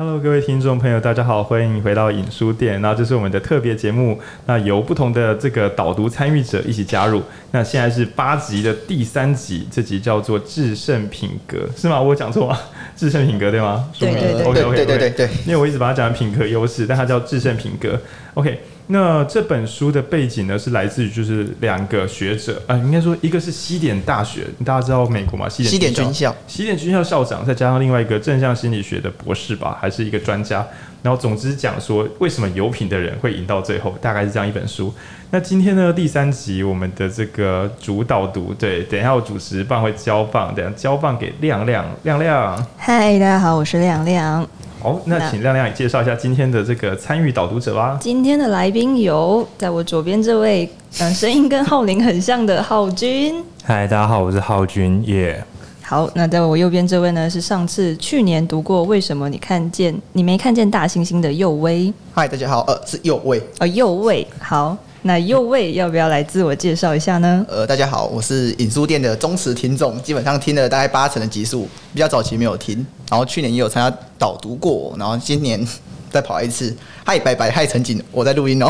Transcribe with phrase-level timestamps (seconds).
[0.00, 2.80] Hello，各位听众朋友，大家好，欢迎回到影书店。
[2.80, 7.20] 那这是我们的特别节目，那由不同的这个导读参与者一起加入。
[7.50, 12.00] 那现在是八集的第三集，这集叫做“制胜品格”，是吗？
[12.00, 12.56] 我讲错吗
[12.94, 13.90] ？“制胜品格”对吗？
[13.98, 15.28] 对对对对对对对对。
[15.44, 18.00] 因为我一直把它讲成品格优势，但它叫“制胜品格”。
[18.34, 18.60] OK。
[18.90, 25.46] 那这本书的背景呢，是来自于就是两个学者啊、呃，应该说一个是西点大学，大家知道美国嘛？
[25.48, 30.66] 西点西点军校，西点军校校长，再加上另外一个正向心理学的博士吧，还是一个专家。
[31.02, 34.92] 然后总之讲说，为什么有品的人会赢到最后，大概是这样一本书。
[35.30, 42.66] 那今天呢，第三集我们的这个主导读，对，等一下我主持棒会交棒，等下交棒给亮亮，亮亮。
[42.78, 44.48] 嗨，大家好，我是亮亮。
[44.80, 47.98] 好，那请亮亮也介绍一下今天的这个参与导读者吧。
[48.00, 50.70] 今天的来宾有在我左边这位，
[51.00, 53.44] 嗯，声音跟浩林很像的浩君。
[53.64, 55.88] 嗨，大家好，我是浩君，耶、yeah。
[55.88, 61.92] 好，那在我右边这位呢，是上次去年读过《为什么你看见你没看见大猩猩》的右威。
[62.14, 64.76] 嗨，大家好，呃，是右威，呃，右威，好。
[65.02, 67.46] 那右位要不要来自我介绍一下呢？
[67.48, 75.64] 呃，大家好，我是影书店的忠实听众，基本上听了大概八成的集数，比较早期没有听，然后去年也有参加导读过，然后今年
[76.10, 76.76] 再跑一次。
[77.04, 78.68] 嗨，拜拜，嗨，陈景，我在录音哦。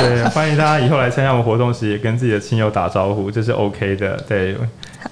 [0.00, 4.16] 对，欢迎大家以后来参加我们活动时，也跟自己的亲友打招呼，这是 OK 的。
[4.28, 4.56] 对，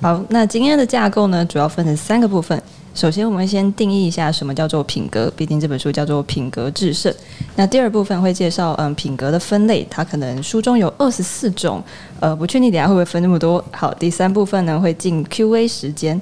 [0.03, 2.61] 好，那今天的架构呢，主要分成三个部分。
[2.95, 7.13] 首先，我们先定义一下什么叫做品格，毕竟这本书叫做《品格制胜》。
[7.57, 11.83] 那第二部分会介绍，嗯，品格的分类，它可能书中有二十四种，
[12.21, 13.63] 呃，不确定等下会不会分那么多。
[13.73, 16.21] 好，第三部分呢会进 Q&A 时间。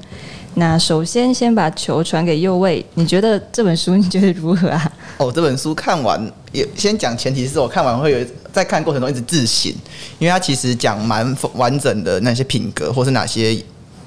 [0.55, 4.92] 那首先先把球传给右位，你觉得这本书你觉得如何啊？
[5.19, 9.70] 哦，这本书看完也先讲前提是我看完会有在看过程中一直自省，
[10.19, 13.62] 因为它其实讲蛮完整的那些品格或是哪些。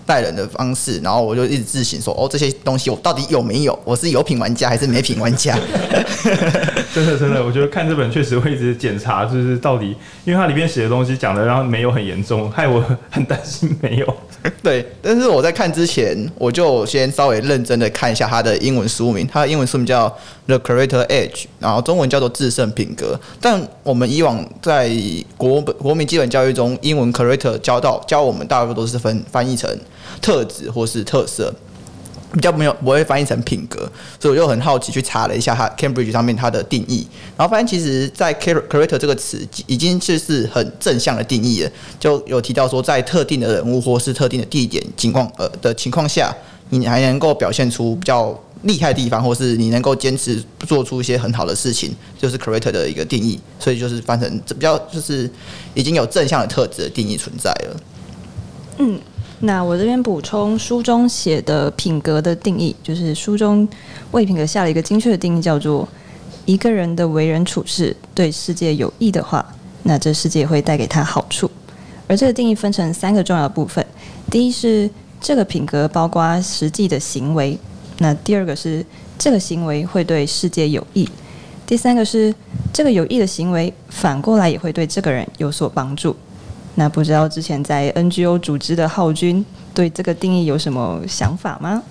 [0.06, 3.78] 待人的方式，然后我就一直自省说：“哦，这些东西我到底有没有？
[3.84, 5.58] 我是有品玩家还是没品玩家？”
[6.94, 14.18] 真的真的，我觉得看这本确实会一直检查，就是到底，因为它里面写的东西讲的，然后没有很严重，害我很担心没有。
[14.62, 20.08] 对，但是我在看之前，我就先稍微认真的看一下它的英文书名，它的英文书名叫
[20.46, 23.20] 《The Creator Edge》，然后中文叫做《制胜品格》。
[23.42, 24.90] 但我们以往在
[25.36, 29.70] 国本国民基本教育中，英文 Creator 教到教我们大部分都是分翻译成
[30.22, 31.54] 特质或是特色。
[32.34, 33.90] 比较没有不会翻译成品格，
[34.20, 37.08] 所以我就很好奇去查了一下它 Cambridge 上面它的定义，
[37.38, 46.36] 然后发现其实，在 character 这个词已经就是很正向的定义了，就有提到说，在特定的人物或是特定的地点情况呃的情况下，
[46.72, 55.30] 你还能够表现出比较厉害的地方，或是你能够坚持做出一些很好的事情，就是 character 的一个定义，所以就是翻成比较就是
[55.74, 57.78] 已经有正向的特质的定义存在了。
[58.80, 59.00] 嗯。
[59.46, 63.68] 那我这边补充书中写的品格的定义，就是书中
[64.10, 65.88] 为品格下了一个精确的定义，叫做
[66.46, 69.46] 一个人的为人处事对世界有益的话，
[69.84, 71.50] 那这世界会带给他好处。
[72.08, 73.86] 而这个定义分成三个重要部分：
[74.32, 74.90] 第一是
[75.22, 77.56] 这个品格包括实际的行为；
[78.00, 78.84] 那第二个是
[79.20, 81.06] 这个行为会对世界有益；
[81.68, 82.34] 第三个是
[82.74, 86.16] 这个有益的行为反过来也会对这个人有所帮助。
[86.76, 89.44] 那不知道之前在 NGO 组织的浩君
[89.74, 91.82] 对这个定义有什么想法吗？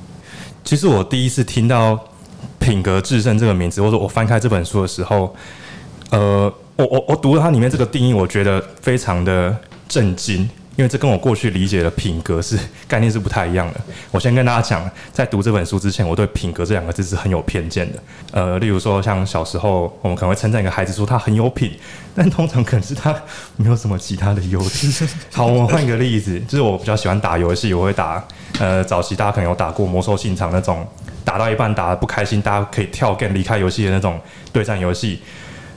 [0.63, 1.99] 其实我第一次听到
[2.59, 5.35] “品格制胜”这个名字，或者我翻开这本书的时候，
[6.11, 9.57] 呃，我我我读了它里面这个定义，我觉得非常的
[9.89, 10.49] 震惊。
[10.77, 12.59] 因为这跟我过去理解的品格是
[12.89, 13.81] 概念是不太一样的。
[14.11, 17.99] 我先跟大家讲，在读这本书之前，我对品格这两个字是很有偏见的。
[18.33, 21.73] 呃，例如说，像小时候我们可能会称赞一个孩子说他很有品，
[22.15, 23.15] 但通常可能是他
[23.57, 24.93] 没有什么其他的优点。
[25.33, 28.25] 好，我们换一个例子，就是我比较喜欢打游戏，我会打
[28.59, 30.85] 呃，早期大家可能有打过魔兽信长那种，
[31.25, 34.21] 打到一半打得不开心，大家可以跳 game 离开游戏的那种
[34.53, 35.21] 对战游戏。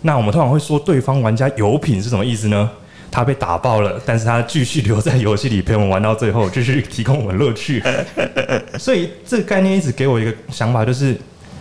[0.02, 2.68] 那我们通常会说对方玩家有品是什么意思呢？
[3.10, 7.82] 他被打爆了，但是他继续留在游戏里陪我们玩到最后，继续提供我们乐趣。
[8.78, 11.16] 所以这个概念一直给我一个想法，就是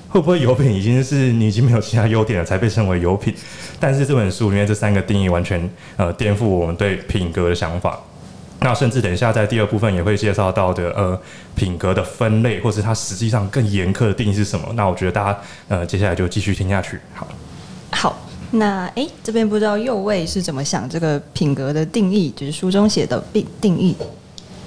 [0.08, 3.34] 会不会有品已经是你已经没有其他优点了，才被称为有品？
[3.80, 7.98] 但是这本书里面这三个定义完全呃颠覆我们对品格的想法。
[8.60, 11.20] 那甚至等一下在第二部分也会介绍到的呃
[11.54, 14.66] 品格的分类，或是它实际上更严苛的定义是什么？
[14.74, 15.38] 那我觉得大家
[15.68, 16.98] 呃接下来就继续听下去。
[17.14, 17.28] 好，
[17.92, 18.25] 好。
[18.58, 23.94] 那诶，这边不知道右威是怎么想这个品格的定义，就是书中写的定定义。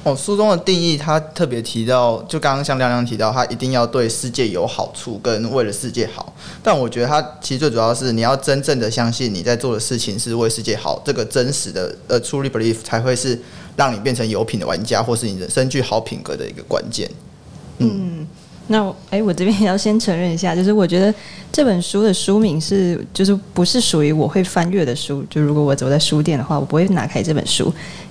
[0.04, 6.34] 哦，书中的定义，他特别提到，就刚刚像亮亮提到，他一定要对世界有好处，跟为了世界好。
[6.64, 13.38] 但我觉得他其实最主要是你要真正的相信你在做的事情是为世界好，这个真实的呃 truly belief 才会是
[13.76, 17.12] 让你变成有品的玩家，或是你人生具好品格的一个关键。
[17.80, 18.26] 嗯，
[18.72, 21.12] 那哎、我这边也要先承认一下，就是我觉得
[21.52, 25.26] 这本书的书名是，就是不是属于我会翻阅的书。
[25.28, 27.66] 就如果我走在书店的话，我不会拿开这本书，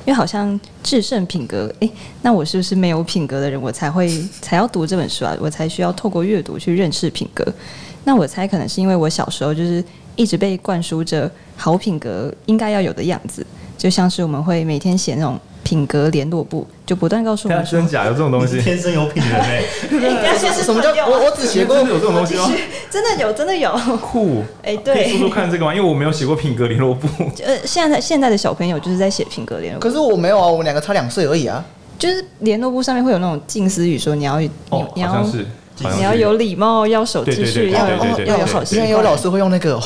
[0.05, 1.89] 因为好像制胜品格，哎、
[2.23, 4.09] 那我是不是没有品格的人，我才会
[4.41, 5.37] 才要读这本书啊？
[5.41, 7.47] 我才需要透过阅读去认识品格。
[8.03, 9.85] 那我猜可能是因为我小时候就是
[10.17, 13.47] 一直被灌输着好品格应该要有的样子，
[13.77, 15.39] 就像是我们会每天写那种。
[15.69, 19.63] 品格联络簿就不断告诉我们，真假有这种东西，天生有品的 嘞。
[20.63, 22.51] 什么叫我我只写过有这种东西吗？
[22.91, 23.71] 真的有，真的有。
[24.01, 25.75] 酷，哎，对，可以说说看这个吗？
[25.75, 27.07] 因为我没有写过品格联络簿。
[27.45, 31.63] 呃，现在现在的小朋友就是在写品格联络簿，可是我没有啊，我们两个差两岁而已啊。
[31.99, 34.51] 就是联络簿上面会有那种近思语，说你要，你
[34.95, 35.23] 你要，
[35.99, 37.87] 你要有礼貌，要守秩序，要
[38.25, 38.89] 要有好习惯。
[38.89, 39.79] 有老师会用那个。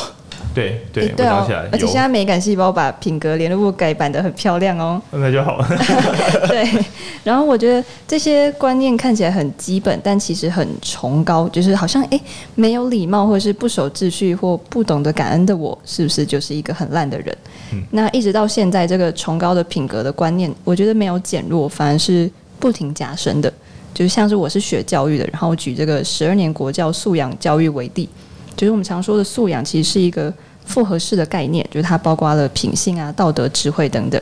[0.54, 5.68] 对对，对哦，而且现在美感细胞把品格联络部改版的很漂亮哦， 那就好了。
[6.48, 6.84] 对，
[7.24, 12.20] 然后我觉得这些观念看起来很基本，但其实很崇高，就是好像哎，
[12.54, 17.36] 没有礼貌或者是不守秩序或不懂得感恩的我，是不是就是一个很烂的人？
[17.72, 23.52] 嗯，那一直到现在，这个崇高的品格的观念，我觉得没有减弱，反而是不停加深的。
[23.94, 28.08] 就是像是我是学教育的，然后举这个十二年国教素养教育为例。
[28.56, 30.32] 就是我们常说的素养，其实是一个
[30.64, 34.20] 复合式的概念，就是它包括了品性啊、道德、智慧等等。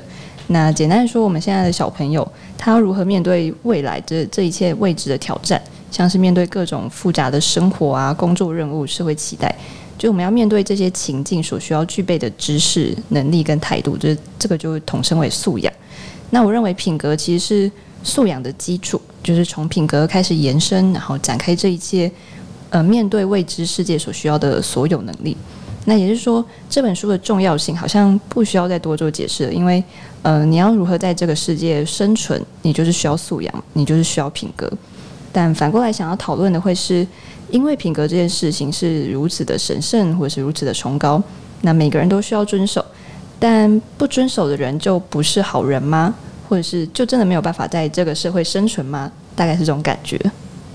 [0.48, 2.26] 那简单说，我们现在的小朋友，
[2.58, 5.62] 他如何面对未来这这一切未知的挑战，
[5.92, 9.54] 像是面对各种复杂的生活啊、工作任务、社会期待，
[9.96, 15.72] 就我们要面对这些情境所需要具备的知识、能力跟态度，就是这个就统称为素养。
[16.30, 17.70] 那我认为品格其实是
[18.02, 22.10] 素养的基础，就是从品格开始延伸，然后展开这一切。
[22.70, 25.36] 呃，面对未知世界所需要的所有能力，
[25.86, 29.52] 那也就是说，这本书的重要性好像不需要再多做解释了。
[29.52, 29.82] 因为，
[30.22, 34.70] 呃，你要如何在这个世界生存，你就是需要素养，你就是需要品格。
[35.32, 37.06] 但反过来想要讨论的会是，
[37.50, 41.22] 因为品格这件事情是如此的神圣，或者是如此的崇高，
[41.62, 42.84] 那每个人都需要遵守，
[43.38, 46.14] 但不遵守的人就不是好人吗？
[46.48, 49.10] 或者是就真的没有办法在这个社会生存吗？
[49.34, 50.20] 大概是这种感觉。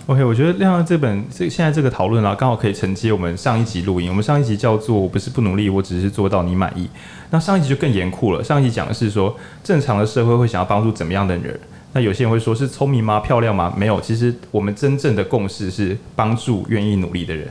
[0.07, 4.07] OK，我觉得亮亮这本这现在这个讨论啊，刚好可以承接我们上一集录音。
[4.07, 6.87] 我们上一集叫做“我不是不努力，我只是做到你满意”。
[7.31, 8.43] 那上一集就更严酷了。
[8.43, 11.59] 上一集讲的是说，正常的社会会想要帮助怎么样的人？
[11.93, 13.19] 那有些人会说是聪明吗？
[13.19, 13.73] 漂亮吗？
[13.75, 17.47] 没有，其实我们真正的共识是帮助愿意努力的人。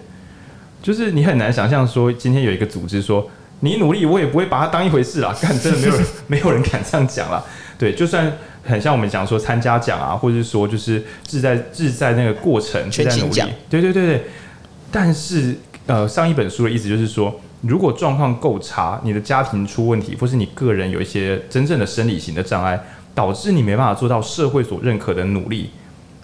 [0.81, 3.29] 就是你很难想象说，今天有一个组织说
[3.59, 5.35] 你努力，我也不会把它当一回事啦。
[5.43, 7.43] 干，真的没有人没有人敢这样讲啦。
[7.77, 8.33] 对，就算。
[8.65, 13.43] 很像我们讲说参加奖啊，或者是说就是志在志在那个过程，志在努力。
[13.69, 14.25] 对对对对。
[14.91, 15.57] 但是
[15.87, 22.81] 呃，上一本书的意思就是说，如果状况够差，你的家庭出问题，或是你个人有一些真正的生理型的障碍，
[23.15, 25.71] 导致你没办法做到社会所认可的努力。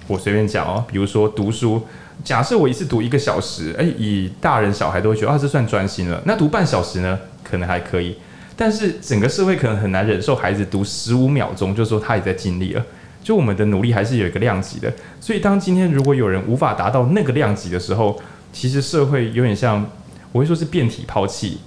[0.07, 1.83] 我随便讲哦，比如说读书，
[2.25, 6.23] 假设我一次读一个小时，诶，以大人小孩都会觉得啊，这算专心了。
[6.25, 8.17] 那读半小时呢，可能还可以。
[8.61, 12.85] 但是整个社会可能很难忍受孩子读十五秒钟就说他也在尽力了，
[13.23, 14.93] 就我们的努力还是有一个量级的。
[15.19, 18.21] 所以当今天如果有人无法达到那个量级的时候，
[18.53, 19.91] 其实社会有点像，
[20.31, 21.61] 我会说是遍体抛弃。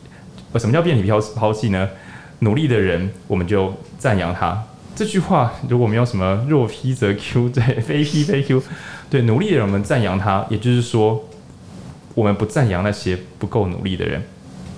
[0.54, 1.90] 什么叫遍体抛抛弃呢？
[2.42, 4.64] 努力的人我们就赞扬他。
[4.96, 8.62] 这句话如果没有什么若 P 则 Q，对，非 P 非 Q，
[9.10, 11.28] 对，努力的人我们赞扬他，也就是说
[12.14, 14.22] 我们不赞扬那些不够努力的人。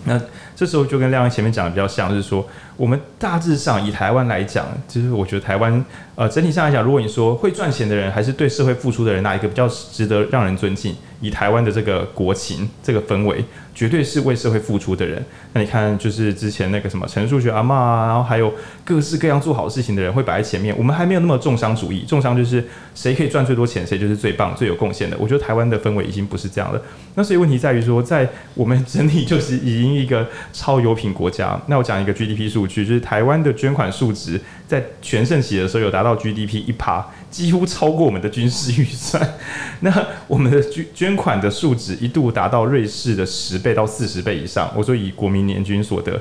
[0.05, 0.21] 那
[0.55, 2.47] 这时候就跟亮亮前面讲的比较像，就是说，
[2.77, 5.83] 我们大致上以台湾来讲，其实我觉得台湾
[6.15, 10.95] 呃整体上来讲，如果你说会赚钱的人还是对社会付出的人，哪一个比较值得让人尊敬？
[11.21, 15.23] 以台湾的这个国情这个氛围，绝对是为社会付出的人。
[15.53, 18.53] 那你看，就是之前那个什么陈树学阿嬷啊，然后还有
[18.83, 20.75] 各式各样做好事情的人会摆在前面。
[20.77, 22.63] 我们还没有那么重商主义，重商就是
[22.93, 25.17] 谁可以赚最多钱，谁就是最棒、最有贡献的。
[25.17, 26.81] 我觉得台湾的氛围已经不是这样了。
[27.15, 31.59] 那所以问题在于说，在我们整体就是已经一个超有品国家。
[31.67, 37.05] 那我讲一个 GDP 数据，就是台湾的捐款数值在全盛期的时候有达到 GDP 一趴。
[37.29, 39.21] 几乎超过我们的军事预算，
[39.81, 39.91] 那
[40.25, 44.71] 我们的捐捐款的数值一度达到瑞士的十倍到四十倍以上。
[44.73, 46.17] 我说以国民年均所得，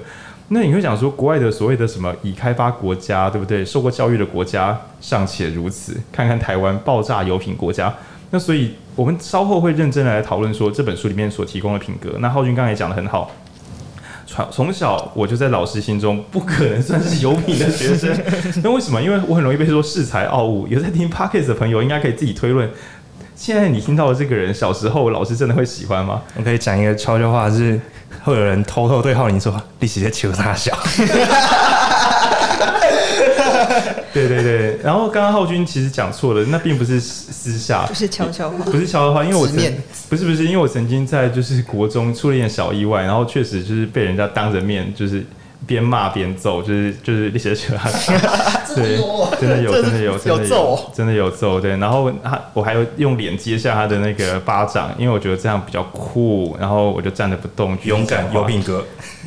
[0.49, 3.65] 那你会想说国外的所谓的什么已开发国家，对不对？
[3.65, 7.95] 受过教育的国家尚且如此，看看台湾爆炸油品国家。
[8.33, 12.17] 那所以我们稍后会认真来讨论说这本书里面所提供的品格。
[12.19, 13.31] 那浩君刚才也讲得很好。
[14.35, 18.11] 从从小我就在老师心中不可能算是有品的学生，
[18.65, 19.01] 那为什么？
[19.01, 20.67] 因为我很容易被说恃才傲物。
[20.67, 22.69] 有在听 Podcast 的朋友应该可以自己推论。
[23.37, 26.23] 现在你听到的这个人，小时候老师真的会喜欢吗？
[26.37, 27.81] 我可以讲一个悄悄话，是
[28.23, 30.77] 会有人偷偷对浩林说：“你直接求他小。”
[34.13, 39.57] 对对对，然后刚刚浩君其实讲错了，那并不是私下，不是悄悄话，不是悄悄话，因为我曾
[40.09, 45.25] 不是不是，因为我曾经在就是国中出了一点小意外，然后确实就是被人家当着面就是。
[45.67, 47.73] 边骂边揍，就是就是那些球，
[48.77, 48.99] 对，
[49.41, 51.75] 真的有，真的有，真的有，揍，真的有揍，对。
[51.79, 56.55] 然后他，我还有用脸接下他的那个巴掌，因为我觉得这样比较酷。
[56.61, 58.85] 然后我就站着不动，勇敢有品格。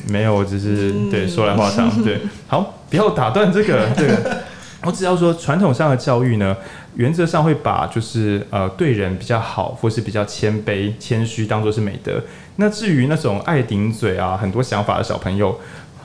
[0.07, 2.19] 没有，我只是对说来话长，对。
[2.45, 4.37] 好，不要打断这个， 这个。
[4.83, 6.55] 我只要说，传统上的教育呢，
[6.95, 12.21] 原则上会把就是呃对人比较好，或是比较谦卑、谦虚当做是美德。
[12.57, 15.59] 那至于那种爱顶嘴啊，很多想法的小朋友。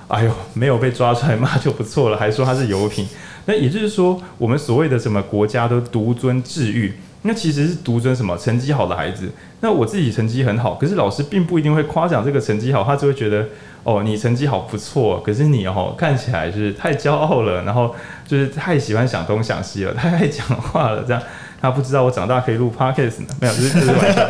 [0.09, 3.07] 哎呦，没有被抓出来骂就不错了，还说他是油品。
[3.47, 9.31] 那也就是说，我们所谓的什么国家都独尊智育，那其实是独尊什么成绩好的孩子。
[9.65, 13.47] 那我自己成绩很好，可是老师并不一定会夸奖这个成绩好，他就会觉得
[13.85, 17.95] 哦，你成绩好不错，可是你哦看起来就是太骄傲了，然后
[18.27, 21.23] 就是太喜欢想东想西了，太爱讲话了，这样
[21.61, 23.29] 他不知道我长大可以录 podcast 呢？
[23.41, 24.29] 没有，就是就是玩笑。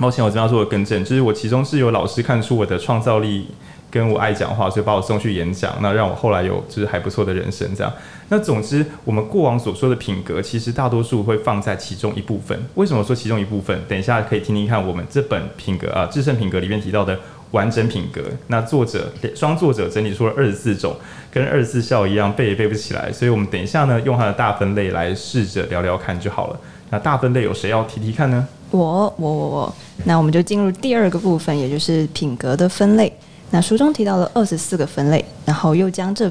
[0.00, 3.48] 抱歉，我这边要做个更正，就是我其中是有老师看出我的创造力。
[3.90, 7.92] 跟我爱讲话，所以把我送去演讲，那让我后来有就是还不错的人生这样。
[8.28, 12.58] 那总之，我们过往所说的品格，其实大多数会放在其中一部分。
[12.74, 13.80] 为什么说其中一部分？
[13.88, 17.18] 等一下可以听听看我们这本品格啊，制胜品格里面提到的
[17.52, 18.20] 完整品格。
[18.48, 20.94] 那作者双作者整理出了二十四种，
[21.32, 26.60] 跟二十四孝一样背也背不起来，所以我们等一下呢，用它的大分类来试着聊聊看就好了。
[26.90, 28.46] 那大分类有谁要提提看呢？
[28.70, 33.10] 我我我我，那我们就进入第二个部分，也就是品格的分类。
[33.50, 36.30] 那书中提到了二十四个分类，然后又将这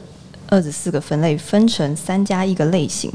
[0.49, 3.11] 二十四个分类分成三加一个类型。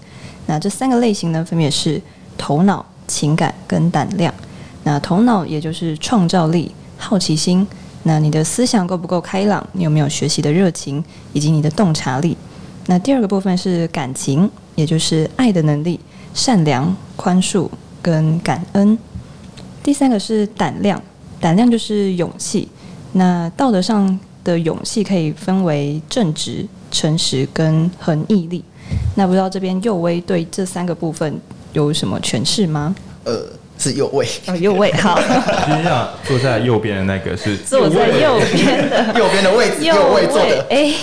[0.46, 2.00] 那这三个类型呢，分别是
[2.36, 4.34] 头脑、情感跟胆量。
[4.82, 7.66] 那头脑也就是创造力、好奇心。
[8.02, 9.64] 那你的思想够不够开朗？
[9.72, 11.02] 你有没有学习的热情？
[11.32, 12.36] 以及你的洞察力？
[12.86, 16.00] 那第二个部分是感情，也就是爱的能力、
[16.34, 17.70] 善良、宽恕
[18.02, 18.98] 跟感恩。
[19.84, 21.00] 第三个是胆量，
[21.40, 22.68] 胆量就是勇气。
[23.12, 28.64] 那道德上的勇气可以分为正直、诚实跟恒毅力。
[29.14, 31.40] 那不知道这边右威对这三个部分
[31.72, 32.94] 有什么诠释吗？
[33.24, 33.46] 呃，
[33.82, 34.24] 是右位。
[34.46, 35.18] 哦，右位好。
[35.66, 40.64] 今天要坐在右边的那个是坐在右边的 右边的位置，右位坐的。
[40.70, 40.94] 哎，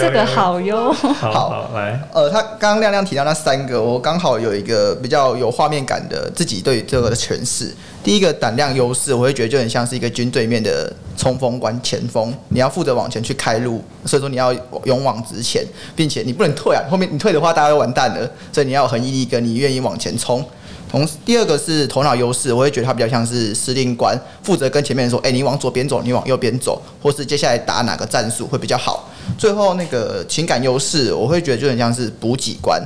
[0.00, 0.92] 这个好哟。
[0.92, 2.00] 好，好，来。
[2.12, 7.74] 呃，他刚刚亮亮提到那三个，我刚好有一个比较有画面感的自己对这个的诠释。
[8.04, 14.54] 第一个胆量优势，我会觉得就很像是一个军队面的冲锋官前锋，你要负责往前去开路，所以说你要
[14.84, 15.64] 勇往直前，
[15.96, 20.44] 并且你不能退啊，后面你退的话大家都完蛋了，所以你要有恒毅力，跟你愿意往前冲。
[20.88, 29.08] 同，第二个是头脑优势，我会觉得他比较像是司令官，负责跟前面说，哎、你往左边走，你往右边走，或是接下来打哪个战术会比较好。
[29.36, 32.82] 最后那个情感优势，我会觉得就很像是补给官，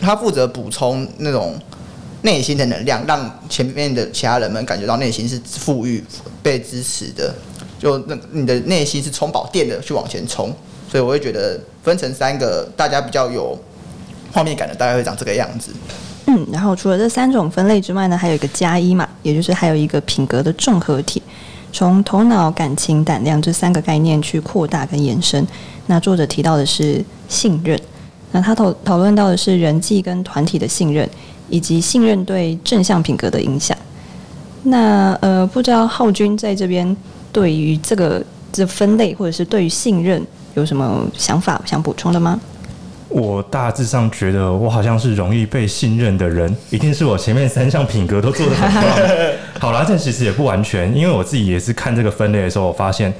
[0.00, 1.58] 他负责补充那种。
[2.22, 6.02] 内心的能量，让前面的其他人们感觉到内心是富裕、
[6.42, 7.32] 被支持的，
[7.78, 10.52] 就那你的内心是充饱电的去往前冲，
[10.90, 13.56] 所以我会觉得分成三个，大家比较有
[14.32, 15.70] 画面感的，大概会长这个样子。
[16.50, 21.22] 然后除了这三种分类之外呢，还有一个加一嘛，也就是还有一个品格的综合体，
[21.72, 25.46] 从头脑、感情、胆量这三个概念去扩大跟延伸。
[25.86, 27.80] 那作者提到的是信任，
[28.32, 31.08] 那他讨讨论到的是人际跟团体的信任。
[31.48, 33.78] 以及信任对正向品格的影响。
[34.64, 36.96] 那呃，不知道浩君在这边
[37.30, 38.20] 对于这个
[38.52, 40.20] 这分类，或者是对于信任
[40.54, 42.40] 有什么想法想补充的吗？
[43.16, 48.84] 我大致上觉得，我好像是容易被信任的人，一定是我前面三项品格都做得很棒。
[49.58, 53.10] 好啦，这其实也不完全，因为我自己也是看这个分类的时候，我发现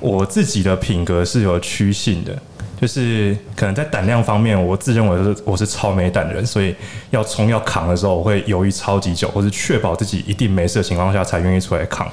[0.00, 2.38] 我自己的品格是有趋性的。
[2.78, 6.74] 就是可能在胆量方面，我自认为是我是超没胆的人，所以
[7.08, 12.06] 要冲要扛的时候，我会犹豫超级久，或是确保自己一定没事的情况下才愿意出来扛。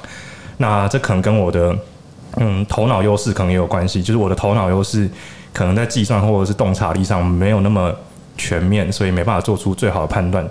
[0.56, 1.76] 那这可能跟我的
[2.38, 5.06] 嗯头脑优势可能也有关系，就是我的头脑优势
[5.56, 7.90] 可能在计算或者是洞察力上没有那么
[8.36, 10.46] 全面，所以没办法做出最好的判断。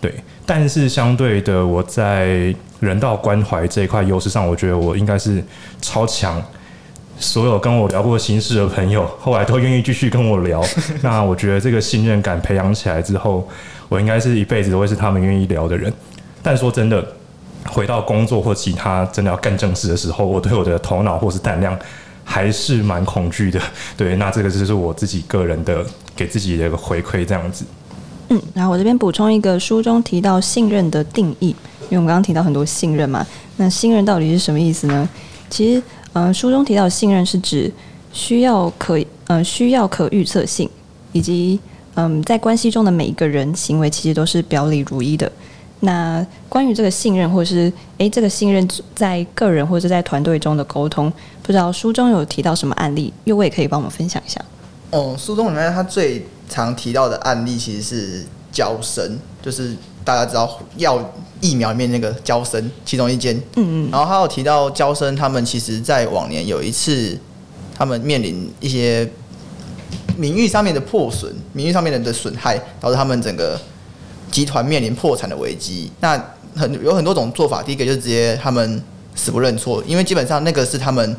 [0.00, 0.12] 对，
[0.44, 5.40] 但是相对的，我在人道关怀这一块优势上，我觉得我应该是
[5.80, 6.42] 超强。
[7.20, 10.60] 所有跟我聊过心事的朋友，后来都愿意继续跟我聊。
[11.02, 13.48] 那我觉得这个信任感培养起来之后，
[13.88, 15.92] 我应该是一辈子都会是他们愿意聊的人。
[16.42, 17.06] 但说真的，
[17.68, 21.78] 回到工作或其他真的要干正事的时候，我对我的头脑或是胆量
[22.28, 23.58] 还是蛮恐惧的。
[23.96, 25.82] 对，那这个就是我自己个人的
[26.14, 27.64] 给自己的一个回馈，这样子。
[28.28, 35.08] 嗯，然后我这边补充一个书中提到信任的定义，因为我们刚刚提到很多信任嘛，那信任到底是什么意思呢？
[35.48, 35.82] 其实。
[36.14, 37.70] 嗯，书中提到信任是指
[38.12, 40.68] 需要可呃需要可预测性，
[41.12, 41.60] 以及
[41.94, 45.30] 嗯，在关系中的每一个人行为其实都是表里如一的。
[45.80, 53.12] 那关于这个信任，或是诶，这个信任在个人或者在团队中的沟通，不知道书中有提到什么案例？
[53.24, 54.40] 又我也可以帮我们分享一下。
[54.90, 60.98] 哦，书中里面他最常提到的案例其实是交生，就是大家知道药
[61.40, 67.16] 疫苗里面那个交生其中一间，嗯嗯，然后他有提到交生他们其实在往年有一次，
[67.76, 69.08] 他们面临一些
[70.16, 73.56] 名誉上面的破损，名誉上面的的损害，导致他们整个。
[74.30, 76.18] 集团面临破产的危机，那
[76.54, 77.62] 很有很多种做法。
[77.62, 78.82] 第一个就是直接他们
[79.14, 81.16] 死不认错，因为基本上那个是他们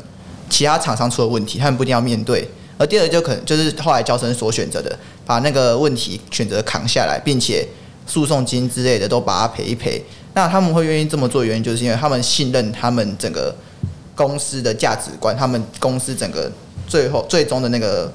[0.48, 2.48] 其他厂商出的问题，他们不一定要面对。
[2.78, 7.66] 而第二个就可能就是后来交生所选择的，把那个问题选择扛下来，并且
[8.06, 10.02] 诉讼金之类的都把它赔一赔。
[10.34, 13.54] 那他们会愿意这么做，原因就是因为他们信任他们整个
[14.14, 16.50] 公司的价值观，他们公司整个
[16.86, 18.12] 最后最终的那个。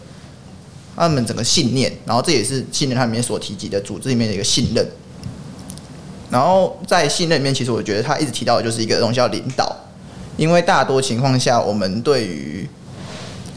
[0.96, 4.88] 他们整个信念，然后这也是信任它里面所提及的组织里面的一个信任。
[6.30, 9.74] 然后在信任里面，其实我觉得他一直提到的就是一个东西叫领导，
[10.38, 12.68] 因为大多情况下，我们对于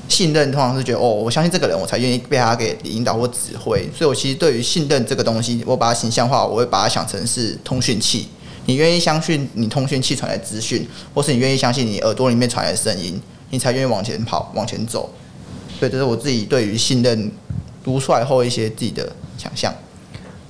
[0.08, 3.88] 信任通常是觉得哦，我相信这个人，我才愿意被他给领导或指挥。
[3.96, 8.28] 所以我其实对于信任这个东西，我把它形象化，我会把它想成是通讯器。
[8.66, 15.10] 你愿意相信你通讯器传来资讯，或是你愿意相信你耳朵里面传来的声音，你才愿意往前跑，往前走。
[15.80, 17.30] 对，这是我自己对于信任
[17.84, 19.72] 读出来后一些自己的想象。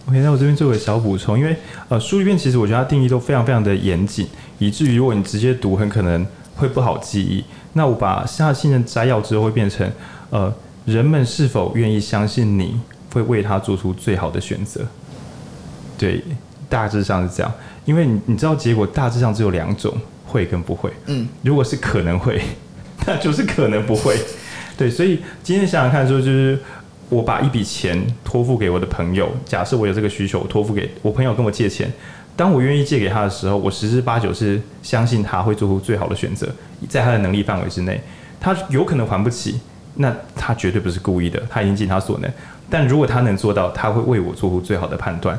[0.06, 1.54] OK，那我这边做个小补充，因为
[1.88, 4.26] 呃书里面其实我觉得它定义都非常非常的严谨，
[4.58, 7.44] 以至于如果你直接读，很可能会不好记忆。
[7.74, 9.86] 那我把下的信任摘要之后，会变成
[10.30, 10.52] 呃
[10.86, 12.80] 人们是否愿意相信你
[13.12, 14.86] 会为他做出最好的选择？
[15.98, 16.24] 对，
[16.70, 17.52] 大致上是这样。
[17.84, 19.94] 因为你你知道结果大致上只有两种，
[20.26, 20.90] 会跟不会。
[21.06, 22.40] 嗯，如果是可能会，
[23.06, 24.16] 那就是可能不会。
[24.78, 26.56] 对，所以今天想想看，说就是
[27.08, 31.92] 我把一笔钱托付给我的朋友，假设我有这个需求，托付给我朋友跟我借钱，
[32.36, 36.48] 当我愿意借给他的时候，我十之八九是相信他会做出最好的选择，
[36.88, 38.00] 在他的能力范围之内，
[38.38, 39.58] 他有可能还不起，
[39.96, 42.30] 那他绝对不是故意的，他已经尽他所能。
[42.70, 45.36] 但如果他能做到，他会为我做出最好的判断。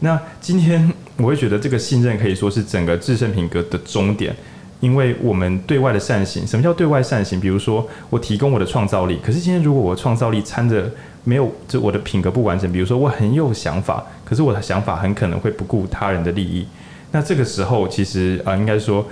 [0.00, 4.34] 那今天我会觉得这个信任可以说是整个制胜品格的终点。
[4.82, 7.38] 因为我们对外的善行，什么叫对外善行？
[7.40, 10.90] 比如说，我提供我的创造力，可是今天如果我的创造力掺着
[11.22, 12.70] 没有，就我的品格不完整。
[12.72, 16.66] 比如说，我很有想法，可是我的想法很可能会不顾他人的利益。
[17.12, 19.06] 那这个时候，其实啊、应该说，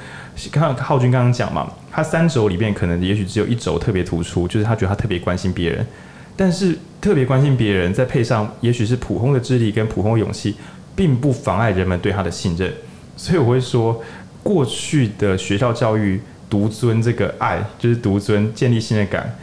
[0.50, 5.86] 刚刚浩君刚刚讲嘛，他三轴里面可能也许只有一轴特别突出，就是他觉得他特别关心别人。
[6.34, 10.56] 但是特别关心别人，再配上也许是普通的智力跟普通的勇气，
[10.96, 12.72] 并不妨碍人们对他的信任。
[13.16, 14.02] 所以我会说。
[14.42, 19.36] 过去的学校教育独尊这个爱，就是独尊建立信任感，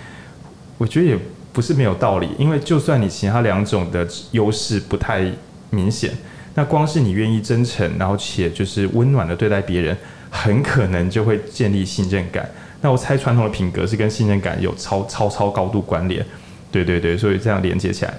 [0.77, 1.17] 我觉得也
[1.53, 2.29] 不是没有道理。
[2.37, 5.31] 因为就算你其他两种的优势不太
[5.69, 6.11] 明显，
[6.55, 9.95] 那光是你愿意真诚，然后且就是温暖的对待别人，
[10.29, 12.49] 很可能就会建立信任感。
[12.81, 16.23] 那我猜传统的品格是跟信任感有超超超高度关联，
[16.71, 18.13] 对对对，所以这样连接起来。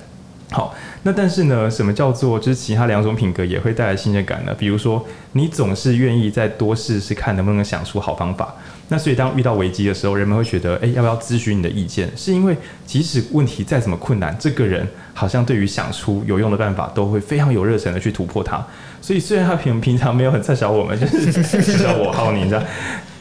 [0.50, 4.54] 好，那但是呢，什么叫做就是其他两种品格也会带来信任感呢？
[4.58, 8.54] 比如说，你总是愿意再多试试看能不能想出好方法。
[8.90, 12.10] 那所以当遇到危机的时候，人们会觉得，诶，要不要咨询你的意见？
[12.16, 12.56] 是因为
[12.86, 18.66] 即使问题再怎么困难，这个人好像对于想出有用的办法，都会非常有热忱的去突破它。
[19.08, 22.62] 所以虽然他平平常没有很在小我们，就是 至少我好你，你知道。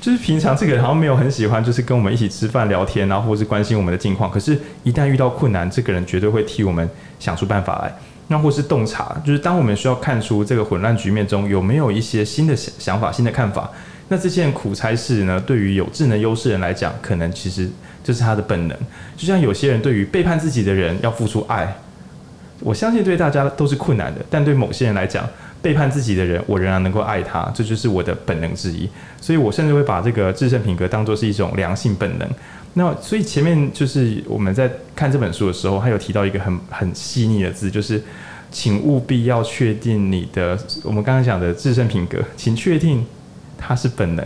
[0.02, 4.30] 就是平常这个人好像没有很喜欢，就是跟我们一起吃饭聊天，然后或是关心我们的近况。
[4.30, 6.90] 可是，一旦遇到困难，这个人绝对会替我们
[7.22, 7.98] 想出办法来。
[8.28, 13.72] 那或是洞察，就是当我们需要看出这个混乱局面中有没有一些新的想想法、新的看法，
[14.10, 17.70] 那这件苦差事呢，对于有智能优势人来讲，可能其实
[18.04, 18.78] 就是他的本能。
[19.16, 21.78] 就像有些人对于背叛自己的人要付出爱，
[22.60, 25.26] 我相信对大家都是困难的，但对某些人来讲，
[25.68, 28.90] 背叛自己的人，我仍然能够爱他，这就是我的本能之一。
[29.20, 32.26] 所以我甚至会把这个制胜品格当作是一种良性本能。
[32.76, 38.02] 那所以前面就是我们在看这本书的时候，他有提到一个很很细腻的字，就是
[38.50, 43.06] 请务必要确定你的我们刚刚讲的制胜品格，请确定
[43.58, 44.26] 它是本能，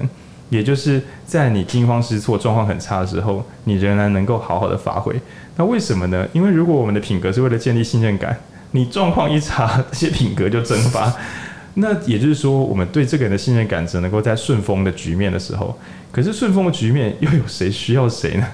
[0.52, 5.20] 也就是在你惊慌失措、状况很差的时候，你仍然能够好好的发挥。
[5.56, 6.28] 那为什么呢？
[6.34, 8.38] 因为如果我们的品格是为了建立信任感。
[8.72, 11.14] 你状况一差，这些品格就蒸发。
[11.76, 15.78] 那也就是说，我们对这个人的信任感只能够在顺风的局面的时候。
[16.12, 18.48] 可是顺风的局面又有谁需要谁呢？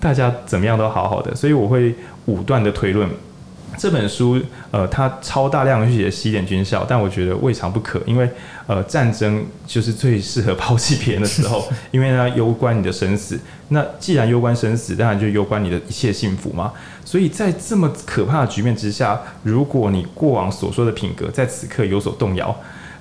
[0.00, 1.94] 大家怎么样都好好的，所以我会
[2.26, 3.08] 武断的推论，
[3.76, 8.28] 这本书，呃，它超大量的去写西点军校，但我觉得未尝不可，因为，
[8.66, 13.38] 呃，战争就是最适合抛弃别人的时候， 因为它攸关你的生死。
[13.68, 16.72] 那既然攸关生死，当然就攸关你的一切幸福嘛。
[17.04, 22.48] 所以在这么可怕的局面之下，如果你过往所说的品格在此刻有所动摇，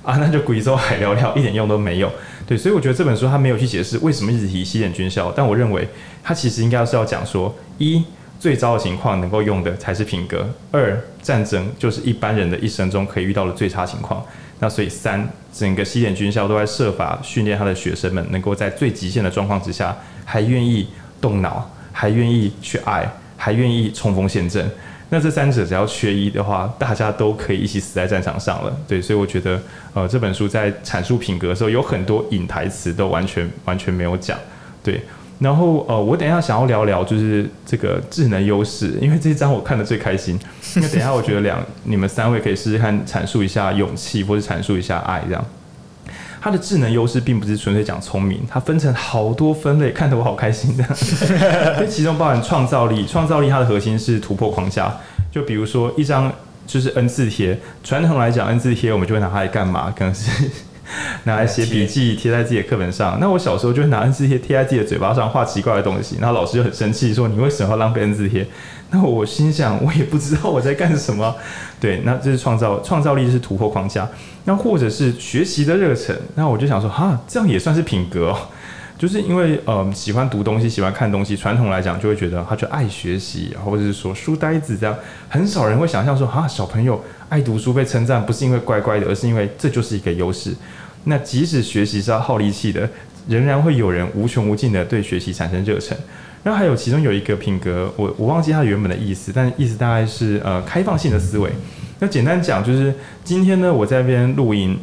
[0.02, 2.12] 啊，那就鬼州海聊聊，一点用都没有。
[2.46, 5.88] 对，所以我觉得这本书它没有去解释为什么一直提西点军校，但我认为
[6.24, 8.04] 它其实应该是要讲说一。
[8.44, 10.46] 最糟的情况能够用的才是品格。
[10.70, 14.22] 二，战争就是一般人的一生中可以遇到的最差情况。
[14.60, 20.90] 那所以三，整个西点军校都在设法训练他的学生们，能够在最极限的状况之下，还愿意
[21.22, 24.70] 动脑，还愿意去爱，还愿意冲锋陷阵。
[25.08, 28.78] 那这三者只要缺一的话，大家都可以一起死在战场上了。
[28.86, 29.58] 对，所以我觉得，
[29.94, 34.38] 呃，这本书在阐述品格的时候，有很多隐台词都完全完全没有讲。
[34.84, 35.00] 对。
[35.40, 40.40] 然后呃，我等一下想要聊聊就是这个智能优势，因为这一章我看的最开心。
[40.76, 45.46] 因为等一下我觉得两你们三位可以试试看阐述一下勇气，或者阐述一下爱这样。
[46.42, 50.92] 它的智能优势并不是纯粹讲聪明，它分成好多分类，看得我好开心这样。
[51.80, 54.94] 这其中包含创造力，创造力它的核心是突破框架。
[55.32, 56.32] 就比如说一张
[56.68, 59.94] 就是 N 字贴，传统来讲 N 字贴我们就会拿它来干嘛？
[59.98, 60.50] 可能是。
[61.24, 63.18] 拿来写笔记，贴在自己的课本上。
[63.20, 66.18] 那我小时候就会拿 N 字贴贴在自己的嘴巴上，画奇怪的东西。
[66.20, 68.46] 然后老师就很生气，说：“你为什么要浪费 N 字贴？”
[68.92, 71.36] 那我心想，我也不知道我在干什么。
[71.80, 74.08] 对，那这是创造创造力，是突破框架。
[74.46, 76.16] 那或者是学习的热忱。
[76.36, 78.38] 那我就想说，哈，这样也算是品格哦。
[79.04, 81.36] 就是因为呃喜欢读东西，喜欢看东西。
[81.36, 84.96] 传统来讲，就会觉得他就爱学习，或者是说书呆子这样。
[85.28, 90.56] 很少人会想象说，啊，小朋友爱读书被称赞，不是因为乖乖的，而是因为这就是一个优势。
[91.04, 92.90] 那即使学习是要耗力气的，
[93.28, 95.98] 仍然会有人无穷无尽的对学习产生热忱。
[96.42, 101.52] 然后还有其中有一个品格，我我忘记它原本的意思，但意思大概是呃开放性的思维。
[102.00, 104.80] 那简单讲就是，今天呢我在那边录音，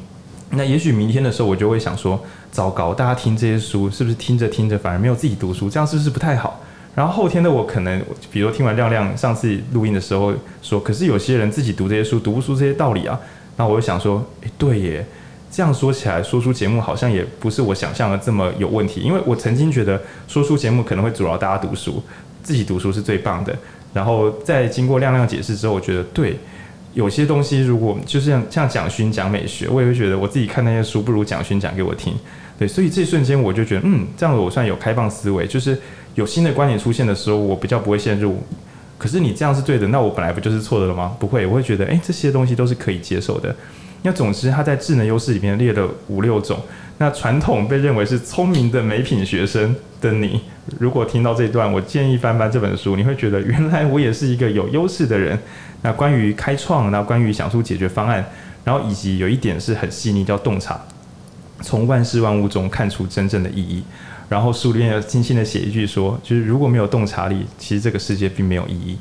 [0.50, 6.60] 那也许明天的时候我就会想说，糟糕，大家听这些书是不是听着听着反而没有自己读书，这样是不是不太好？
[6.94, 13.18] 然后后天的我可能，比如听完亮亮上次录音的时候说，可是有些人自己读这些书读不出这些道理啊，
[13.56, 15.06] 那我就想说，诶，对耶。
[15.52, 19.00] 这样说起来，说书节目好像也不是我想象的这么有问题。
[19.00, 22.00] 因为我曾经觉得说书节目可能会阻挠大家读书，
[22.40, 23.52] 自己读书是最棒的。
[23.92, 26.38] 然后在经过亮亮解释之后，我觉得对，
[26.94, 32.14] 有些东西如果就是像像蒋勋讲美学，我也会觉得我自己看那些书不如蒋勋讲给我听。
[32.58, 35.78] 对，所以这一瞬间我就觉得，嗯，这样我算有开放思维，就是
[36.14, 38.36] 有新的观点出现的时候，我比较不会陷入。
[38.98, 41.16] 可是你这样是对的，那我本来不就是错的了吗？
[41.18, 43.54] 不会，我会觉得，诶，这些东西都是可以接受的。
[44.02, 46.58] 那总之，他在智能优势里面列了五六种。
[46.98, 50.40] 那传统被认为是聪明的没品学生的你，
[50.78, 55.38] 如果听到这段，我建议翻翻这本书，你会觉得原来我也是一个有优势的人。
[55.82, 58.22] 那关于开创，那关于想出解决方案，
[58.64, 60.78] 然后以及有一点是很细腻，叫洞察，
[61.62, 63.82] 从万事万物中看出真正的意义。
[64.28, 68.98] 然后书里面要精心的写一句说，就是如果没有洞察力，其实这个世界并没有意义。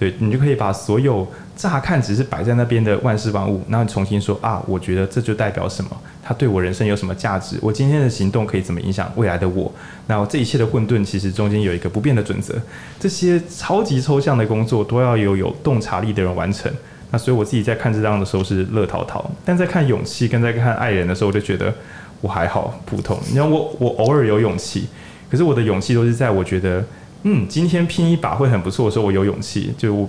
[0.00, 5.90] 对，你就可以把所有乍看只是摆在那边的万事万物，然后你重新说啊，我觉得这就代表什么？
[6.22, 7.58] 它对我人生有什么价值？
[7.60, 9.70] 我今天的行动可以怎么影响未来的我？
[10.06, 12.54] 那这一切的混沌其实中间有一个不变的准则，
[12.98, 16.72] 这些超级抽象的工作都要有有洞察力的人完成。
[17.10, 21.74] 那所以我自己在看这张的时候是乐淘淘，但在看勇气跟在看爱人的时候，我就觉得
[22.22, 23.18] 我还好普通。
[23.26, 24.88] 你知道我我偶尔有勇气，
[25.30, 26.82] 可是我的勇气都是在我觉得。
[27.22, 29.74] 嗯，今天拼一把会很不错的时候，我有勇气。
[29.76, 30.08] 就我，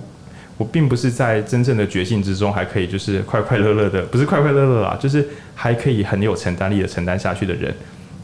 [0.56, 7.74] 我并不是在真正的决心之中，还可以就是快快乐乐的，不是快快乐乐啦，就是还可以很有承担力的承担下去的人。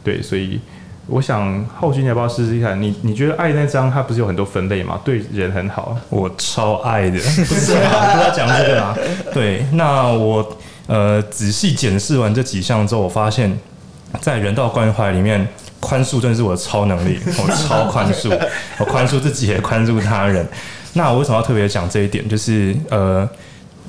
[0.03, 0.59] 对，所以
[1.07, 2.81] 我想后续，你要不要试试看？
[2.81, 4.99] 你你觉得爱那张它不是有很多分类吗？
[5.05, 8.97] 对人很好，我超爱的，不是啊，不要讲这个啊。
[9.35, 13.59] 对，那我呃仔细检视完这几项之后，我发现，
[14.21, 15.47] 在人道关怀里面。
[15.81, 18.37] 宽恕真的是我的超能力， 我超宽恕，
[18.79, 20.47] 我宽恕自己也宽恕他人。
[20.95, 22.29] 那我为什么要特别讲这一点？
[22.29, 23.29] 就是呃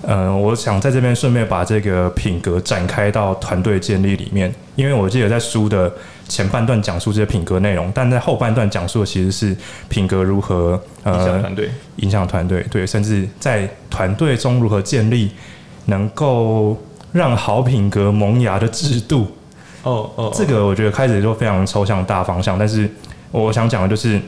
[0.01, 5.91] 呃，我想在这边顺便把这个品格展开到团队建立里面，因为我记得在书的
[6.27, 9.55] 前半段讲述这些品格内容，但在后半段讲述的其实是
[9.89, 15.31] 品格如何呃影响团队，影响团队，对，甚至在团队中如何建立
[15.85, 16.77] 能够
[17.11, 19.27] 让好品格萌芽的制度。
[19.83, 22.89] 哦哦，这个我觉得开始就非常抽象大方向，但是
[23.31, 24.19] 我想讲的就是，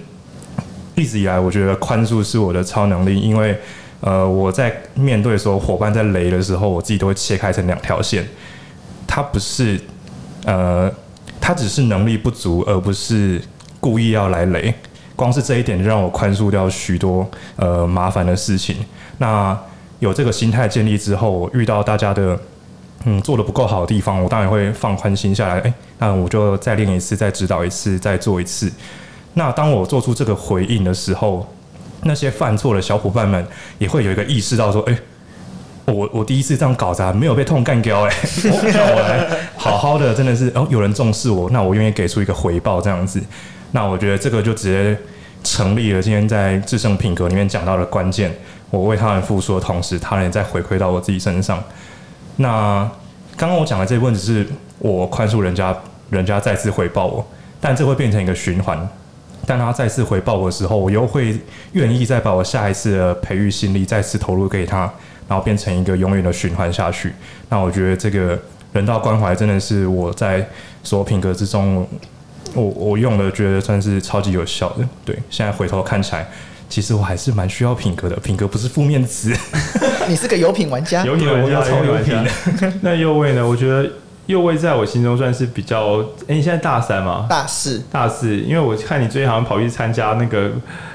[0.95, 3.59] 一直以来我觉得宽恕是我的超能力，因为
[3.99, 8.25] 呃我在面对说伙伴在雷的时候，我自己都会切开成两条线，
[9.05, 9.79] 他不是
[10.45, 10.89] 呃
[11.41, 13.41] 他只是能力不足，而不是
[13.79, 14.73] 故意要来雷，
[15.15, 18.77] 光是这一点就让我宽恕掉许多呃麻烦的事情。
[19.17, 19.57] 那
[19.99, 22.39] 有这个心态建立之后，遇到大家的
[23.05, 28.71] 嗯做得不够好的地方，我当然会放宽心下来，哎、那我就再练一次，再指导一次，再做一次。
[29.33, 31.47] 那当我做出这个回应的时候，
[32.03, 33.45] 那些犯错的小伙伴们
[33.79, 34.97] 也会有一个意识到说，哎、
[35.85, 38.15] 我我第一次这样搞砸，没有被痛干掉哎，
[38.73, 43.21] 让 我来好好的，真的是哦，有人重视我，那我愿意给出一个回报这样子，
[43.71, 44.97] 那我觉得这个就直接
[45.43, 46.01] 成立了。
[46.01, 48.31] 今天在制胜品格里面讲到的关键，
[48.69, 51.63] 我为他人付出的同时，他人再回馈到我自己身上。
[52.37, 52.89] 那
[53.35, 54.47] 刚刚我讲的这一部分只是
[54.79, 55.75] 我宽恕人家，
[56.09, 57.25] 人家再次回报我，
[57.59, 58.89] 但这会变成一个循环。
[59.45, 61.39] 当他再次回报我的时候，我又会
[61.73, 64.91] 愿意再把我下一次的培育心力再次投入给他。
[65.27, 67.13] 然后变成一个永远的循环下去。
[67.47, 68.37] 那我觉得这个
[68.73, 70.45] 人道关怀真的是我在
[70.83, 71.87] 所有品格之中，
[72.53, 74.85] 我我用的觉得算是超级有效的。
[75.05, 76.27] 对，现在回头看起来，
[76.71, 78.15] 其实我还是蛮需要品格的。
[78.15, 79.31] 品格不是负面词。
[80.09, 82.17] 你是个有品玩家，有品玩家，超有品。
[82.81, 83.47] 那右位呢？
[83.47, 83.87] 我觉得。
[84.27, 87.25] 右位在我心中算是比较，哎、欸，你现在大三吗？
[87.27, 88.37] 大四，大四。
[88.37, 90.49] 因为我看你最近好像跑去参加那个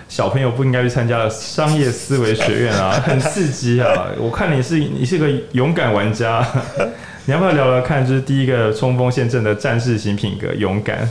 [0.09, 4.07] 小朋友不应该去参加的商业思维学院啊， 很刺激啊！
[4.19, 6.47] 我看你是你是个勇敢玩家，
[7.27, 8.07] 你要不要聊聊看？
[8.07, 11.07] 就是第一个冲锋陷阵的战士型品格，勇敢。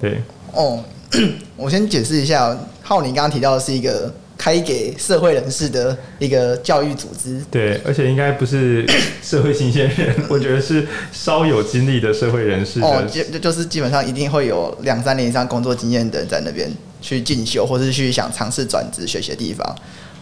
[0.00, 0.20] 对，
[0.52, 0.82] 哦，
[1.56, 4.12] 我先解释一下，浩宁刚刚提到的是一个。
[4.40, 8.86] 开给社会人士的一个教育组织，对，而且应该不是
[9.20, 12.80] 社会新鲜人，我觉得是稍有经历的社会人士。
[12.80, 16.70] 哦，就就是基本上一定会有两三年以上工作经验的人在那边
[17.02, 19.66] 去进修，或是去想尝试转职学习的地方。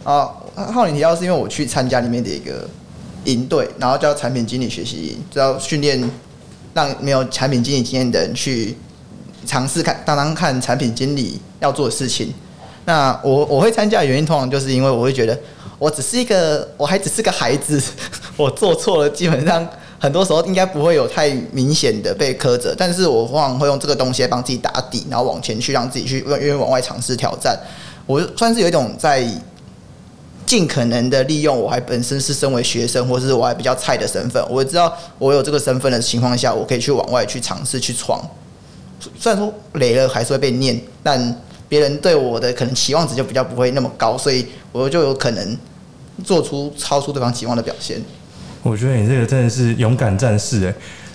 [0.02, 0.32] 啊，
[0.72, 2.66] 浩宁提到是因为我去参加里面的一个
[3.24, 6.02] 营队，然后叫产品经理学习营，就要训练
[6.72, 8.74] 让没有产品经理经验的人去
[9.46, 12.34] 尝试看，当当看产品经理要做的事情。
[12.84, 15.36] 那我我会参加的原因，通常就是因为我会觉得，
[15.78, 17.82] 我只是一个，我还只是个孩子，
[18.36, 19.66] 我做错了，基本上
[19.98, 27.58] 很多时候应该不会有太明显的被苛责，但是我往往会用这个东西来帮自己打底，然后往前去，让自己去愿意往外尝试挑战。
[28.06, 29.26] 我算是有一种在
[30.46, 38.20] 尽可能的利用我还本身是身为学生，或是我还比较菜的身份，我知道我有这个身份的情况下，我可以去往外去尝试去闯。
[39.18, 41.36] 虽然说雷了还是会被念，但。
[41.68, 45.58] 别人对我的可能期望值就比较不会那么高，所以我就有可能
[46.22, 48.00] 做出超出对方期望的表现。
[48.62, 50.72] 我觉得你这个真的是勇敢战士诶，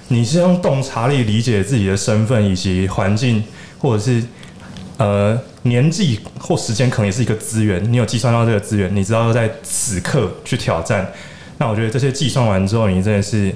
[0.10, 3.42] 你是用洞察力理解自己的身份以及环境，
[3.80, 4.22] 或者是
[4.98, 11.10] 呃年纪或时间可能也是一个资源，你有计算到这个资源，你知道在此刻去挑战。
[11.60, 13.56] 那我觉得这些计算完之后，你真的是。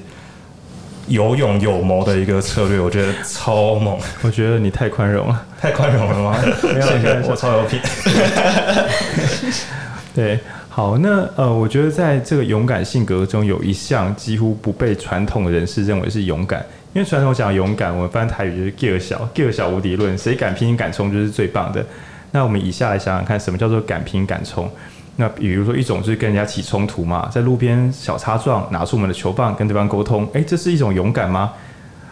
[1.07, 3.97] 有勇有谋的一个策略，我觉得超猛。
[4.21, 6.37] 我觉得你太宽容了，太宽容了吗？
[6.63, 7.79] 没有，谢谢，我超有品。
[10.15, 10.39] 对，
[10.69, 21.85] 好，那呃，我觉得在这个勇敢性格中，有一项几乎不被传统人士认为是勇敢，因为传统讲勇敢，我们翻台语就是“劲小”，“劲小无敌论”，谁敢拼敢冲就是最棒的。
[22.31, 24.69] 那我们以下来想想看，什么叫做敢拼敢冲？
[25.17, 31.53] 那比如说一种就是跟人家起冲突嘛，在路边小擦撞，拿出我们的球棒跟对方沟通，诶，这是一种勇敢吗？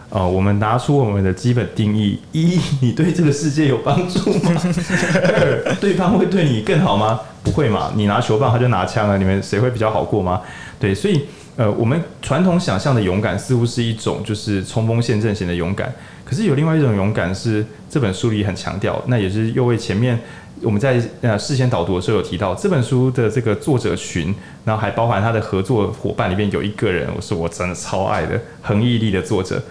[0.08, 4.52] 呃，我们拿出我们的基本定义：一，你对这个世界有帮助吗？
[4.54, 7.20] 二， 对方会对你更好吗？
[7.42, 10.40] 不会嘛，你拿球棒，他就拿枪了，你们谁会比较好过吗？
[10.78, 15.92] 对，所以呃，我们传统想象的勇敢似乎是一种就是冲锋陷阵型的勇敢，
[16.24, 20.18] 可是有另外一种勇敢是这本书里很强调，那也是又为前面。
[20.62, 29.62] 我们在呃事先导读的时候有提到这本书的这个作者群，然后还包含他的合作伙伴里面有一个人，我是我真的超爱的恒毅力的作者。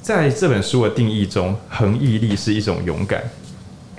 [0.00, 3.22] 在这本书的定义中，恒毅力是一种勇敢。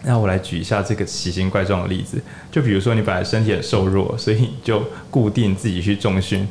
[0.04, 4.82] 那我来举一下这个奇形怪状的例子，就比如说你本来身体很瘦弱，所以你就
[5.12, 6.48] 固定自己去重训。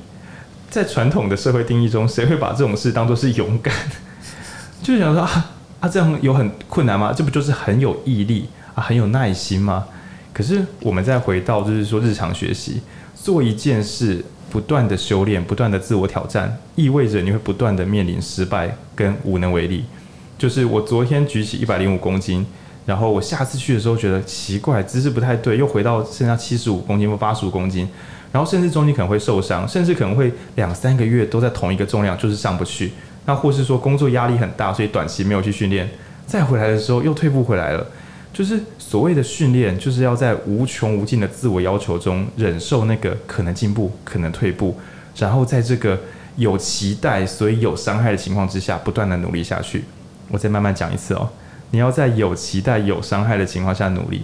[0.69, 3.75] 在传统的社会定义中，谁会把这种事当作是勇敢？
[4.83, 7.13] 就想说啊啊，这样有很困难吗？
[7.17, 8.47] 这不就是很有毅力？
[8.81, 9.85] 很有耐心吗？
[10.33, 12.81] 可是我们再回到，就是说日常学习，
[13.15, 19.85] 做一件事，不断的修炼，不断的自我挑战，意味着你会不断的面临失败跟无能为力。
[20.39, 22.47] 就是我昨天举起一百零五公斤，
[22.87, 27.89] 然后我下次去的时候觉得奇怪，姿势不太对，又回到剩下七十五公斤或八十五公斤，
[28.31, 32.93] 然后甚至中间可能会受伤，甚至可能会两三个月都在同一个重量，就是上不去。
[33.27, 35.91] 那或是说工作压力很大，所以短期没有去训练，
[36.25, 37.85] 再回来的时候又退步回来了。
[38.39, 44.79] 就是所谓的训练，就是要在无穷无尽的自我要求中忍受那个可能进步、可能退步，
[45.17, 45.99] 然后在这个
[46.37, 49.83] 有期待所以有伤害的情况之下，不断的努力下去。
[50.29, 51.29] 我再慢慢讲一次哦，
[51.73, 54.23] 你要在有期待、有伤害的情况下努力，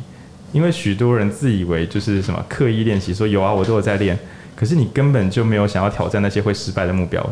[0.52, 4.16] 因为许多人自以为就是什么刻意练习，说有啊，我都有在练，
[4.54, 7.28] 可是你根本就没有想要挑战那些会失败的目标，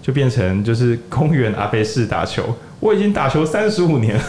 [0.00, 2.56] 就变成就是公园阿贝式打球。
[2.78, 4.22] 我已经打球三十五年了，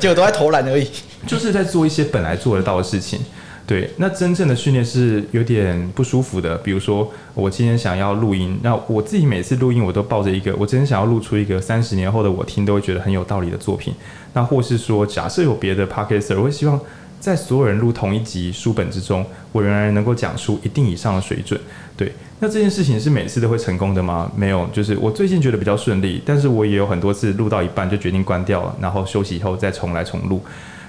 [0.00, 0.88] 结果都在投篮而已，
[1.26, 3.20] 就是在做一些本来做得到的事情。
[3.64, 6.58] 对，那真正的训练是有点不舒服的。
[6.58, 13.94] 比如说，我今天想要录音，那我自己每次录音，我都抱着一个，我真想要录出一个三十年后的我听都会觉得很有道理的作品。
[14.34, 16.78] 那或是说，假设有别的 podcaster，我会希望
[17.20, 21.58] 在所有人录同一集书本之中，我仍然能够讲出一定以上的水准。
[21.96, 24.30] 对，那这件事情是每次都会成功的吗？
[24.36, 30.42] 没有，就是我最近觉得比较顺利，但是我也有很多次录到一半就决定关掉了，然后休息以后再重来重录。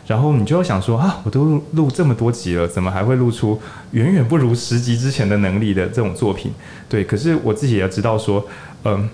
[0.05, 3.57] 然后你就会想说啊，我都录这么多集了，怎么还会录出
[3.91, 6.51] 远远不如十集之前的能力的这种作品？
[6.89, 8.45] 对，可是我自己也知道说，
[8.83, 9.07] 嗯，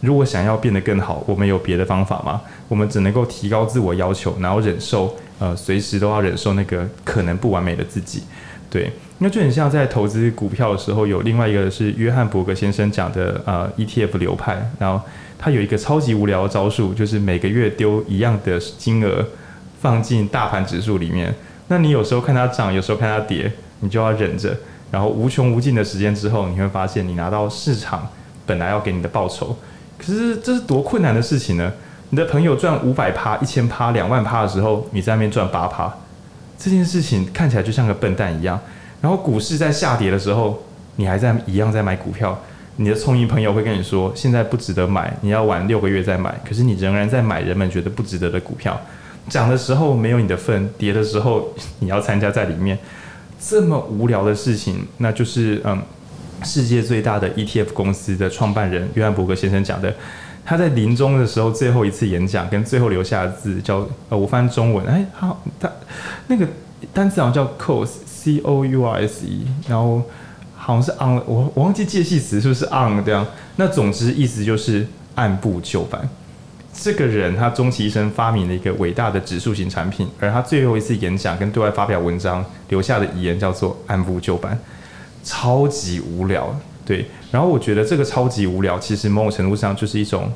[0.00, 2.40] 如果想要变得更好，我们有别的方法吗？
[2.68, 8.22] 我们只能够提高自我要求，然后忍受，呃，随时都要忍受那个可能不完美的自己。
[8.70, 8.88] 对，
[9.18, 15.04] 那就很像在投资股票的时候，有另外一个是约翰伯格先生讲的呃 ETF 流派，然后
[15.36, 19.26] 他有一个超级无聊的招数，就是每个月丢一样的金额。
[19.80, 21.34] 放进大盘指数里面，
[21.68, 24.56] 那你有时候看它涨，有时候看它跌，你就要忍着。
[24.90, 28.08] 然后无穷无尽的时间之后，你会发现你拿到市场
[28.44, 29.56] 本来要给你的报酬。
[29.96, 31.72] 可是这是多困难的事情呢？
[32.10, 35.94] 你的朋友赚五百趴、一千趴、两万趴的时候，你在那边赚八趴，
[36.58, 38.58] 这件事情看起来就像个笨蛋一样。
[39.00, 40.60] 然后股市在下跌的时候，
[40.96, 42.36] 你还在一样在买股票，
[42.76, 46.34] 你的聪明朋友会跟你说现在不值得买，你要晚六个月再买。
[46.44, 48.78] 可是你仍然在买人们觉得不值得的股票。
[49.30, 52.78] 涨的时候没有你的份，跌的时候 你要参加在里面，
[53.40, 55.80] 这么无聊的事情，那就是嗯，
[56.42, 59.94] 世界最大的 ETF 公司的创办人约翰伯格先生讲的，
[60.44, 65.70] 他在临终的时候最后一次演讲跟最后留下的字叫呃，我翻中文，哎，好，他
[66.26, 66.46] 那个
[66.92, 70.02] 单词好像叫 c o u s e C O U R S E，然后
[70.56, 76.08] 好像是 on，我我忘记介系词是不是 on 这样，那总之意思就是按部就班。
[76.82, 84.58] 这个人他终其一生发明了一个伟大的指数型产品，而他最后一次演讲跟对外发表文章留下的遗言叫做“按部就班”，
[85.22, 86.58] 超级无聊。
[86.86, 90.32] 对，然后我觉得这个超级无聊，其实某种程度上就是一种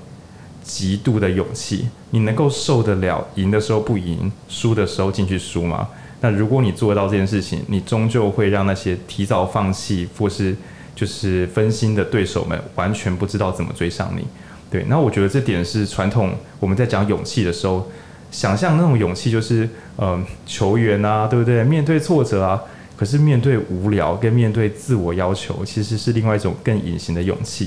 [0.62, 1.88] 极度的勇气。
[2.10, 5.88] 你能够受得了赢的时候不赢，输的时候进去输吗？
[6.20, 10.54] 那如果你做到这件事情，你终究会让那些提早放弃或是
[10.94, 14.26] 就是分心的对手们完全不知道怎么追上你。
[14.74, 16.34] 对，那我觉得这点是传统。
[16.58, 17.88] 我们在讲勇气的时候，
[18.32, 21.62] 想象那种勇气就是，呃，球员啊，对不对？
[21.62, 22.60] 面对挫折啊，
[22.96, 27.66] 可是面对无聊跟面对自我要求，其实是另外一种更隐形的勇气。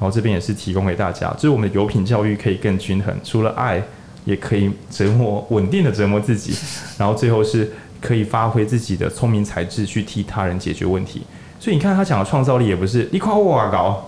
[0.00, 3.80] 然后这边也是提供给大家，就是我们的有品教育可以更均衡，除了爱，
[4.24, 6.52] 也可以折磨稳定的折磨自己，
[6.98, 11.22] 然后最后是可以发挥自己的聪明才智去替他人解决问题。
[11.60, 14.07] 所以你看他讲的创造力，也不是你夸我啊高。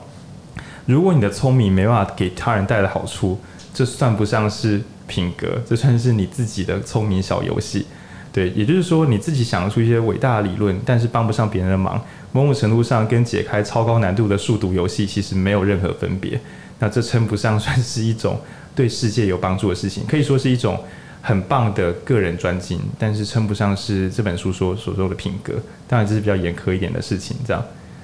[0.86, 3.38] 如果你的聪明没办法给他人带来好处，
[3.72, 7.86] 这算不上是品格，这算是你自己的聪明小游戏。
[8.32, 16.40] 对，也就是说你自己想出一些伟大的理论，但是帮不上别人的忙，某种程度上跟解开超高难度的数独游戏其实没有任何分别。
[16.78, 18.40] 那这称不上算是一种
[18.74, 20.78] 对世界有帮助的事情，可以说是一种
[21.20, 25.54] 很棒的个人专精，但是称不上是这本书说所说的品格。
[25.88, 27.62] 当然这是比较严苛一点的事情，这样，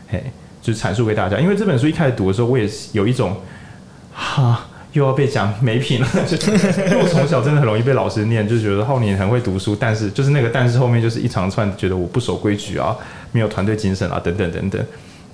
[0.08, 0.22] 嘿。
[0.66, 3.36] 就阐述给大家，因为这本书一开始读的时候，我也有一种，
[4.12, 6.08] 哈，又要被讲没品了。
[6.12, 12.96] 因为我从小真的很容易被老师念，就觉得浩年很会读书，但是就是那个但是后面就是一长串，觉得我不守规矩啊，
[13.30, 14.84] 没有团队精神啊，等等等等，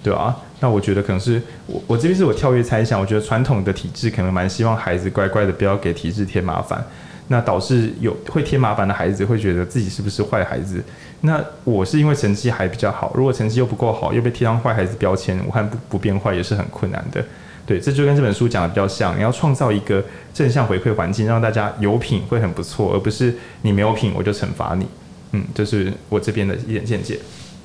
[0.02, 6.84] 对啊，那我觉得可能是我我这边是我跳跃猜想，我觉得传统的体制可能蛮希望孩子乖乖的，不要给体制添麻烦。
[7.28, 10.84] 那导致有会添麻烦的孩子会觉得自己是不是坏孩子？
[11.24, 17.24] 那我是因为成绩还比较好，如果成绩又不够好，又被贴上坏孩子标签，我看不不变坏也是很困难的。
[17.64, 20.04] 对，这就跟这本书讲的比较像，你要创造一个
[20.34, 23.32] 正向回馈环境，让大家有品会很不错，而不是
[23.62, 24.84] 你没有品我就惩罚你。
[25.30, 27.18] 嗯，这是我这边的一点见解。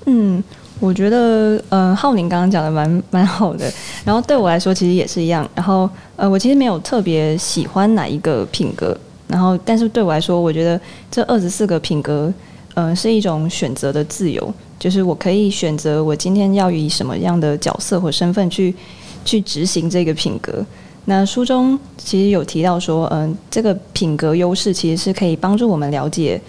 [0.06, 0.42] 嗯，
[0.80, 3.70] 我觉得呃，浩宁刚刚讲的蛮蛮好的，
[4.06, 5.50] 然后对我来说其实也是一样。
[5.56, 8.96] 然后呃，我其实没有特别喜欢哪一个品格。
[9.28, 10.80] 然后，但是对我来说，我觉得
[11.12, 12.32] 这二十四个品格，
[12.78, 18.72] 呃，是一种选择的自由，就是我可以选择我今天要以什么样的角色或身份去
[19.26, 20.64] 去执行这个品格。
[21.06, 26.40] 那书中其实有提到说，嗯、这个品格优势其实是可以帮助我们了解，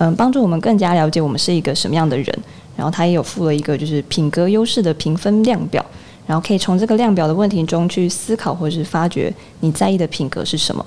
[0.00, 2.38] 嗯、帮助我们更加了解我们是一个什么样的人。
[2.76, 5.86] 然后他也有附了一个就是品格优势的评分量表，
[6.26, 10.84] 然后可以从这个量表的问题中去思考或者是发掘你在意的品格是什么。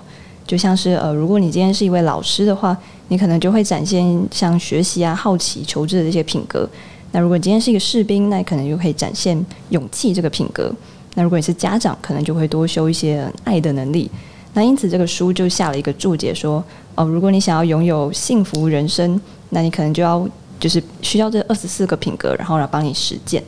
[0.50, 2.76] 就像是呃，如果你今天是一位老师的话，
[3.10, 6.68] 你可能就会展现像学习啊、好奇、求知的这些品格。
[7.12, 9.40] 那如果你今天是一个士兵，那可能就可以展现
[9.70, 10.74] 勇气这个品格。
[11.14, 14.10] 那如果你是家长，可能就会多修一些爱的能力。
[14.56, 16.64] 那因此这个书就下了一个注解说，
[16.96, 19.22] 哦，如果你想要拥有幸福人生，
[19.52, 20.28] 那你可能就要
[20.60, 23.44] 就是需要这二十四个品格，然后来帮你实践。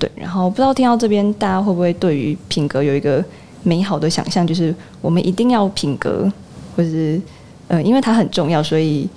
[0.00, 3.24] 对，然后不知道听到这边大家会不会对于品格有一个
[3.64, 6.30] 美好的想象，就是我们一定要品格，
[6.76, 7.20] 或者是
[7.66, 9.08] 呃，因为它很重要，所以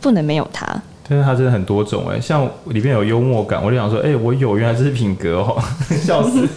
[0.00, 0.66] 不能没有它。
[1.08, 5.62] 但是它真的很多种哎，像里面有幽默感，我就想说，哎，我有，原来这是品格哦，
[6.02, 6.48] 笑死，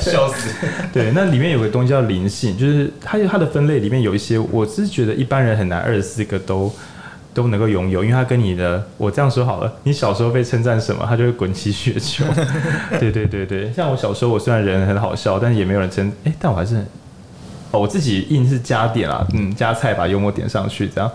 [0.00, 0.48] 笑死。
[0.92, 6.72] 对，那里面有个东西叫灵性，就是它有它的分类里面有一些，我是觉得一般人很难二十四个都
[7.34, 12.24] 都能够拥有，因为他跟你的，我这样说好了，你小时候被称赞什么，他就会滚起雪球。
[12.98, 16.76] 对对对对，像我小时候，我虽然人很好笑，但是也没有人称，哎，但我还是，
[17.70, 21.10] 哦，我自己硬是加点啊，嗯，加菜把幽默点上去，这样，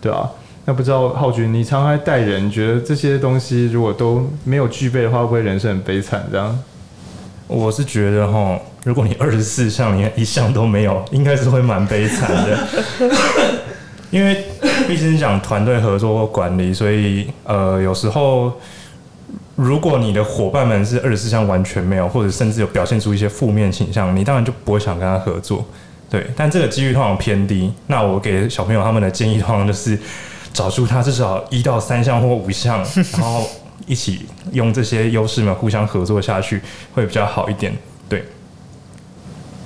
[0.00, 0.28] 对啊。
[0.64, 6.26] 那不知道浩君，你常常带人，觉得这些东西如果都没有具备的话，会不会人生很悲惨？
[6.30, 6.58] 这样？
[7.46, 12.58] 我是觉得哈，如果你二十四项你一项都没有，应该是会蛮悲惨的。
[14.10, 14.44] 因为
[14.86, 18.52] 毕竟是讲团队合作或管理，所以呃，有时候
[19.56, 25.64] 如果你的伙伴们是二十四项完全没有，或者甚至有表现出一些负面倾向，你当然就不会想跟他合作。
[26.10, 27.72] 对，但这个几率通常偏低。
[27.86, 29.98] 那我给小朋友他们的建议通常就是。
[30.50, 33.48] 找出他至少一到三项或五项，然后
[33.86, 36.60] 一起用这些优势嘛，互相合作下去
[36.94, 37.72] 会比较好一点。
[38.08, 38.24] 对。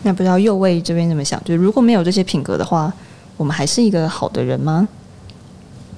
[0.03, 1.43] 那不知道右位这边怎么想？
[1.45, 2.93] 就是如果没有这些品格的话，
[3.43, 4.87] 我们还是一个好的人吗？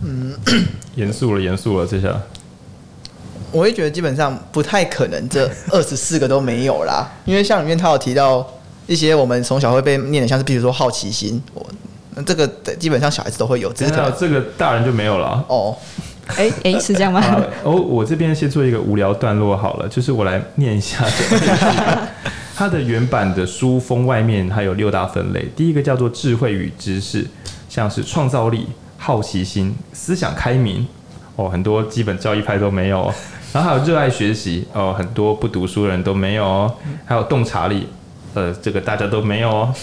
[0.00, 0.32] 嗯，
[0.96, 2.18] 严肃了，严肃了，这下。
[3.52, 7.06] 我会觉得基本上不太可能，这二十四个都没有啦。
[7.26, 8.48] 因为像里面他有提到
[8.86, 11.66] 一些我们从小会被念的，像是比如说好奇心，我。
[12.14, 15.44] 那这个基本上小孩子都会有，只是可能这个大人就没有了。
[15.48, 15.76] 哦，
[16.28, 17.22] 哎哎，是这样吗？
[17.62, 22.08] 哦，我这边先做一个无聊段落好了，就是我来念一下这个。
[22.54, 27.26] 它的原版的书封外面还有六大分类，第一个叫做智慧与知识，
[27.68, 30.86] 像是创造力、好奇心、思想开明，
[31.36, 33.12] 哦，很多基本教义派都没有。
[33.52, 36.70] 然后还有热爱学习，哦，很多不读书的人都没有。
[37.04, 37.88] 还有洞察力。
[38.34, 39.74] 呃，这个大家都没有哦。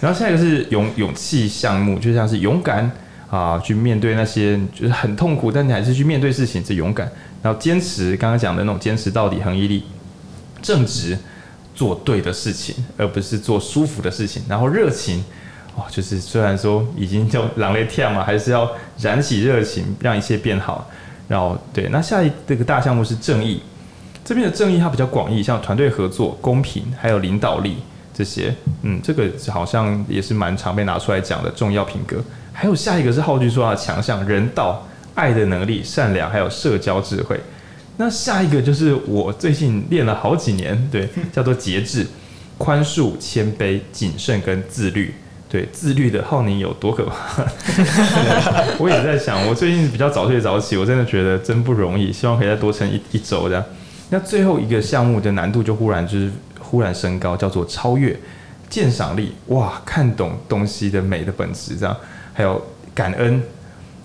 [0.00, 2.90] 然后下一个是勇勇气项目，就像是勇敢
[3.28, 7.06] 啊，去面对那些就是很痛苦，但你还是去面对事情，是勇敢。
[7.42, 9.84] 然后坚持，刚刚讲的那种坚持到底，恒毅力，
[10.62, 11.18] 正直，
[11.78, 14.42] 做对的事情，而不是做舒服的事情。
[14.48, 15.24] 然后热情，
[15.76, 18.68] 哦，就是虽然说已经叫狼狈跳嘛，还是要
[18.98, 20.90] 燃起热情，让一切变好。
[21.28, 23.62] 然后对，那下一这个大项目是正义，
[24.24, 27.76] 这边的正义它比较广义，像团队合作、公平，还有领导力。
[28.12, 28.52] 这些，
[28.82, 32.16] 嗯，这个好像也是蛮常被拿出来讲的重要品格。
[32.52, 37.38] 还有下一个是浩君说他的强项，人道、爱的能力、善良，还有社交智慧。
[37.98, 42.06] 那下一个就是我最近练了好几年，对， 叫做节制、
[42.56, 45.14] 宽恕、谦卑、谨慎跟自律。
[45.50, 47.44] 对，自律的浩宁有多可怕？
[48.80, 53.64] 我也在想，我最近比较早睡早起，我真的觉得真不容易，希望可以再多撑一一周这样。
[54.08, 56.30] 那最后一个项目的难度就忽然就是。
[56.70, 58.14] 忽然升高，叫做超越
[58.68, 61.96] 鉴赏力，哇，看懂东西的美的本质，这样，
[62.34, 62.62] 还有
[62.94, 63.42] 感恩，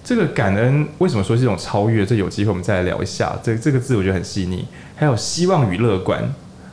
[0.04, 2.06] 这个感恩为什么说是一种超越？
[2.06, 3.34] 这有机会我们再来聊一下。
[3.42, 4.66] 这这个字我觉得很细腻。
[4.96, 6.22] 还有希望与乐观，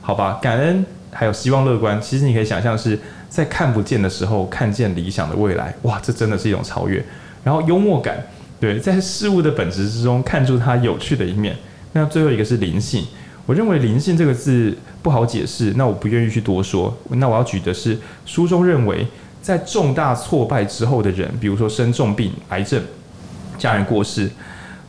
[0.01, 7.05] 好吧，感恩还有希望乐观，其实你可以想象是在看不见的时候看见理想的未来，哇，这真的是一种超越。
[7.45, 8.27] 然后幽默感，
[8.59, 11.57] 对，在事物的本质之中看出它有趣的一面。
[11.93, 13.05] 那最后一个是灵性。
[13.47, 16.97] 我认为“灵性”这个字不好解释，那我不愿意去多说。
[17.09, 19.05] 那我要举的是书中认为，
[19.43, 22.81] 在重大挫败之后的人，比如说生重病、癌症、
[23.61, 24.29] 家人过世，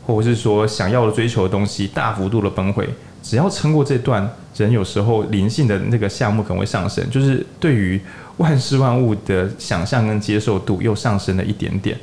[0.08, 2.86] 或者是说想要的追求的东西大幅度的崩溃，
[3.22, 8.02] 只要撑过这段，人有时候灵性的那个项目可能会上升，就是对于
[8.38, 11.96] 万事万物的想象跟接受度又上升了一点点。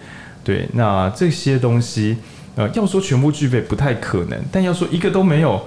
[0.44, 2.16] 对，那这些东西，
[2.54, 5.60] 呃，要说全部具备不太可能，但要说一个都没有。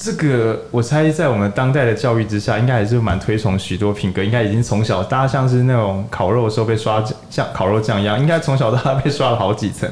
[0.00, 4.22] 这个我猜，在我们当代的教育之下，应该还是蛮推崇许多品格。
[4.22, 9.88] 应该已经从小，大家像是那种烤肉的时候被刷像烤肉酱一样，应该从小到大被刷了好几层。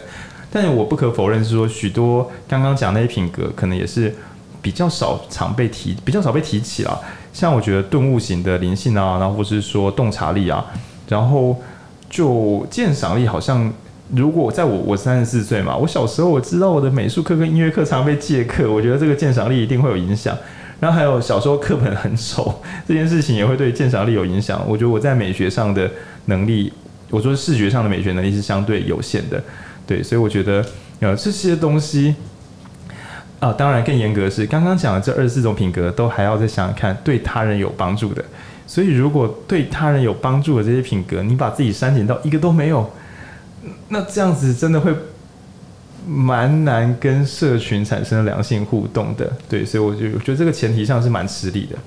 [0.51, 4.15] 但是我不可否认是说，许多刚刚讲那些品格，可能也是
[4.63, 6.99] 比较少常被提，比较少被提起啊。
[7.33, 10.65] 像我觉得顿悟型的灵性啊，然后或是说洞察力啊，
[11.09, 11.61] 然后
[12.09, 13.73] 就鉴赏力好像。
[14.15, 20.33] 如果在我我三十四岁嘛，我小时候我知道我的美术课跟音乐课常被借课，我觉得这个鉴赏力一定会有影响。
[20.79, 24.63] 然后还有小时候课本很丑，这件事情也会对鉴赏力有影响。
[24.69, 25.91] 我觉得我在美学上的
[26.27, 26.73] 能力，
[27.11, 29.43] 我说视觉上的美学能力是相对有限的，
[29.87, 30.65] 对，所以我觉得
[31.01, 32.15] 呃这些东西，
[33.39, 38.25] 啊，当然更严格是，刚刚讲的这二十四种品格都还要再想想看，对他人有帮助的。
[38.67, 42.91] 所以如果对他人有帮助的这些品格，你把自己删减到一个都没有，
[43.89, 44.93] 那这样子真的会
[46.05, 49.33] 蛮难跟社群产生良性互动的。
[49.49, 51.79] 对，所以我就觉得这个前提上是蛮吃力的。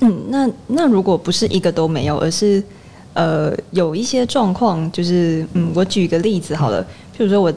[0.00, 2.62] 嗯，那那如果不是一个都没有，而是
[3.14, 6.82] 呃有一些状况，就是嗯，我举一个例子好了，
[7.16, 7.52] 譬如说我。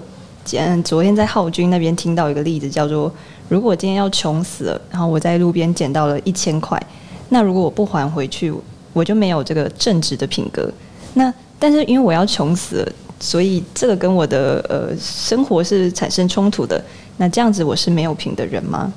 [0.53, 3.14] 嗯，昨天在浩君那边听到一个例子，叫做
[3.49, 6.82] 如果今天要穷死了，然后我在路边捡到了一千块，
[7.28, 8.53] 那如果我不还回去，
[8.93, 10.72] 我就没有这个正直的品格。
[11.16, 16.82] 那但是因为我要穷死了，所以这个跟我的呃生活是产生冲突的。
[17.18, 18.93] 那这样子我是没有品的人吗？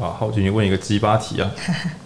[0.00, 1.50] 哇，浩君，你问一个鸡巴题啊！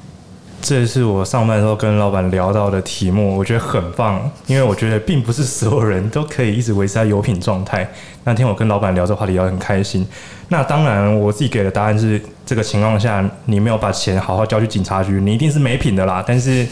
[0.63, 7.89] 这是我上班的时候跟老板聊到的题目，我觉得很棒，因为我觉得并不是所有人都可以一直维持在有品状态。
[8.25, 10.05] 那天我跟老板聊这话题聊得很开心。
[10.49, 16.25] 那当然，我自己给的答案是，这个情况下你没有把钱好好交去警察局，你一定是没品的啦。
[16.27, 16.67] 但是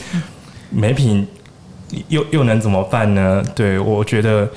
[0.71, 1.27] 没品
[2.09, 3.45] 又又能怎么办呢？
[3.55, 4.49] 对，我觉得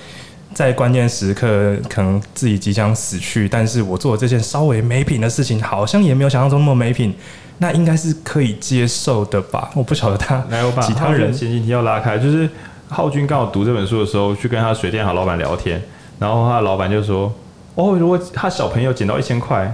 [0.58, 7.14] 在关键时刻可能自己即将死去，但是我做了这件稍微没品的事情，好像也没有想象中那么没品。
[7.60, 9.70] 那应该是可以接受的吧？
[9.76, 12.50] 我不晓得他 来，我把其他人前几天要拉开，就是
[12.90, 15.80] 浩君刚好读这本书的时候，去跟他水电行老板聊天，
[16.18, 17.32] 然后他的老板就说
[17.76, 19.72] ：“哦，如果他小朋友捡到一千块，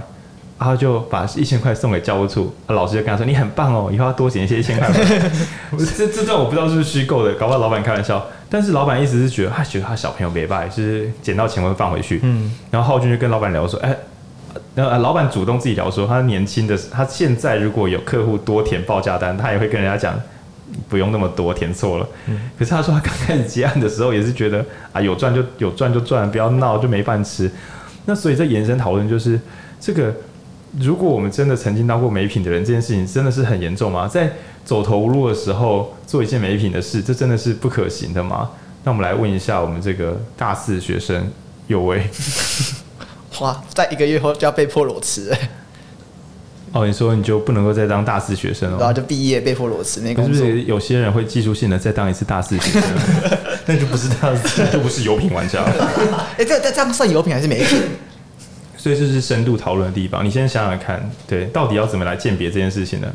[0.58, 4.90] 他就把一千块送给教务处。”老师就跟他说：“你很棒哦，以后要多捡一些一千块。
[5.96, 8.22] ”这这段我不知道是不是虚构的，搞不好老板开玩笑。
[8.54, 12.20] 但是老板一直是觉得他觉得他小朋友没败，就是捡到钱会放回去。
[12.22, 13.92] 嗯，然后浩俊就跟老板聊说：“哎。”
[14.76, 20.14] 然后老板主动自己聊说，他年轻的，他现在如果有客户多填报价单，他也会跟人家讲，
[20.88, 22.06] 不用那么多，填错了。
[22.28, 22.38] 嗯。
[22.56, 27.50] 可是他说他刚开始接案的时候也是觉得啊，有赚就有赚就赚，不要闹就没饭吃。
[28.06, 29.40] 那所以在延伸讨论就是，
[29.80, 30.14] 这个
[30.78, 34.06] 如果我们真的曾经当过没品的人，这件事情真的是很严重吗？
[34.06, 34.30] 在
[34.64, 38.50] 走投无路的时候做一件没品的事，这真的是不可行的吗？
[38.82, 41.30] 那我们来问一下我们这个大四学生
[41.66, 42.06] 有为。
[43.40, 45.50] 哇，在一个月后就要被迫裸辞哎！
[46.72, 48.78] 哦，你说你就不能够再当大四学生了？
[48.78, 52.82] 然后就毕业被迫裸辞，那个是不是有些人会技术性的再当一次大四学生？
[53.66, 55.62] 那就不是大四，那就不是有品玩家。
[55.62, 57.80] 哎、欸，这这这样算有品还是没品？
[58.76, 60.24] 所以这是深度讨论的地方。
[60.24, 63.08] 你先想想看，对，到底要怎么来鉴别这件事情呢？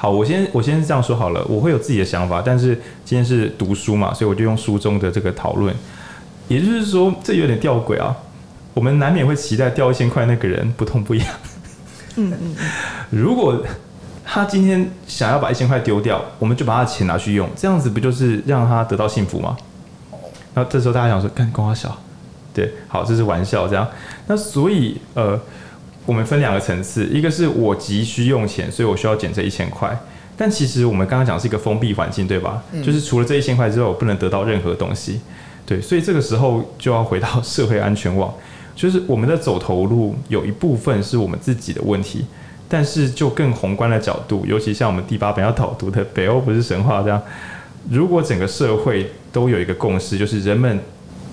[0.00, 2.68] 好，我先我先这样说好了，我会有自己的想法，但是
[3.04, 5.74] 今天是读书嘛，所以我就用书中的这个讨论。
[6.46, 8.16] 也就是说，这有点吊诡啊。
[8.74, 11.26] 我们难免会期待掉一千块那个人不痛不痒。
[12.14, 12.56] 嗯嗯。
[13.10, 13.60] 如果
[14.24, 19.56] 他今天想要把一千块丢掉，我们就把他的钱拿去用，这样子不就是让他得到幸福吗？
[20.54, 21.98] 那这时候大家想说，干，跟我小，
[22.54, 23.88] 对，好，这是玩笑，这样。
[24.28, 25.38] 那所以呃，
[26.08, 29.94] 我们分两个层次，一个是我急需用钱，所以我需要减这一千块。
[30.38, 32.62] 但其实我们刚刚讲是一个封闭环境，对吧？
[32.82, 35.20] 就是除了这一千块之外，我不能得到任何东西。
[35.66, 38.32] 对，所以这个时候就要回到社会安全网。
[38.74, 42.24] 就是我们的走投无路有一部分是我们自己的问题，
[42.70, 47.22] 但是就更宏观的角度，尤其像我们第八本要导读的北欧不是神话这样，
[47.90, 50.80] 如果整个社会都有一个共识，就是人们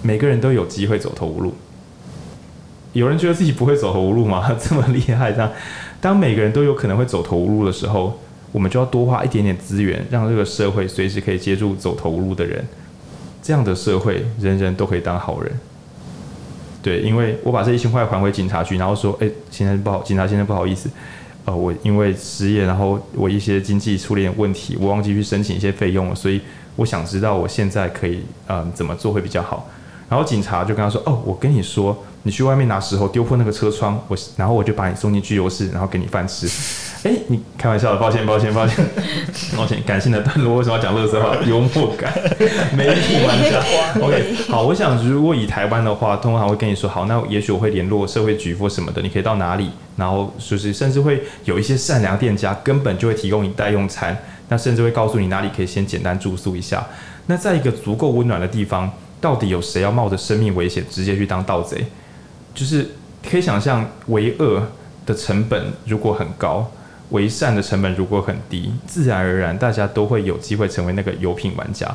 [0.02, 1.54] 每个人都有机会走投无路，
[2.96, 4.50] 有人觉得自己不会走投无路吗？
[4.58, 5.52] 这么厉害这样，
[6.00, 8.18] 当每个人都有可能会走投无路的时候，
[8.54, 12.66] 我们就要多花一点点资源，让这个社会随时可以接住走投无路的人，
[13.43, 15.52] 这样的社会人人都可以当好人。
[16.82, 20.89] 对，因为我把这一千块还回警察局，然后说，哎，现在不好，警察先生不好意思，
[21.43, 26.39] 呃，我因为失业，然后我一些经济出了点问题，我忘记去申请一些费用了，所以
[26.78, 29.68] 我想知道我现在可以，嗯、怎么做会比较好。
[30.08, 36.50] 然后警察就跟他说，哦，我跟你说，你去外面拿石头丢破那个车窗，我，然后我就把你送进拘留室，然后给你饭吃。
[37.08, 38.84] 哎，你开玩笑的，抱歉，抱歉，抱歉，
[39.56, 41.36] 抱歉，感性的段落为什么要讲乐色话？
[41.46, 42.12] 幽默感，
[42.76, 43.64] 没品玩家。
[44.02, 54.18] OK，好，我想如果以台湾的话，通常会跟你说，好，那也许我会联络社会局或什么的，你可以到哪里，然后就是甚至会有一些善良店家，根本就会提供你代用餐，
[54.50, 56.84] 那甚至会告诉你哪里可以先简单住宿一下。
[57.28, 61.86] 那在一个足够温暖的地方，到底有谁要冒着生命危险直接去当盗贼？
[62.56, 62.89] 就是
[63.30, 64.64] 可以想象，为恶
[65.06, 66.72] 的成本如果很高。
[67.12, 71.88] 为善的成本如果很低，自然而然大家都会有机会成为那个有品玩家。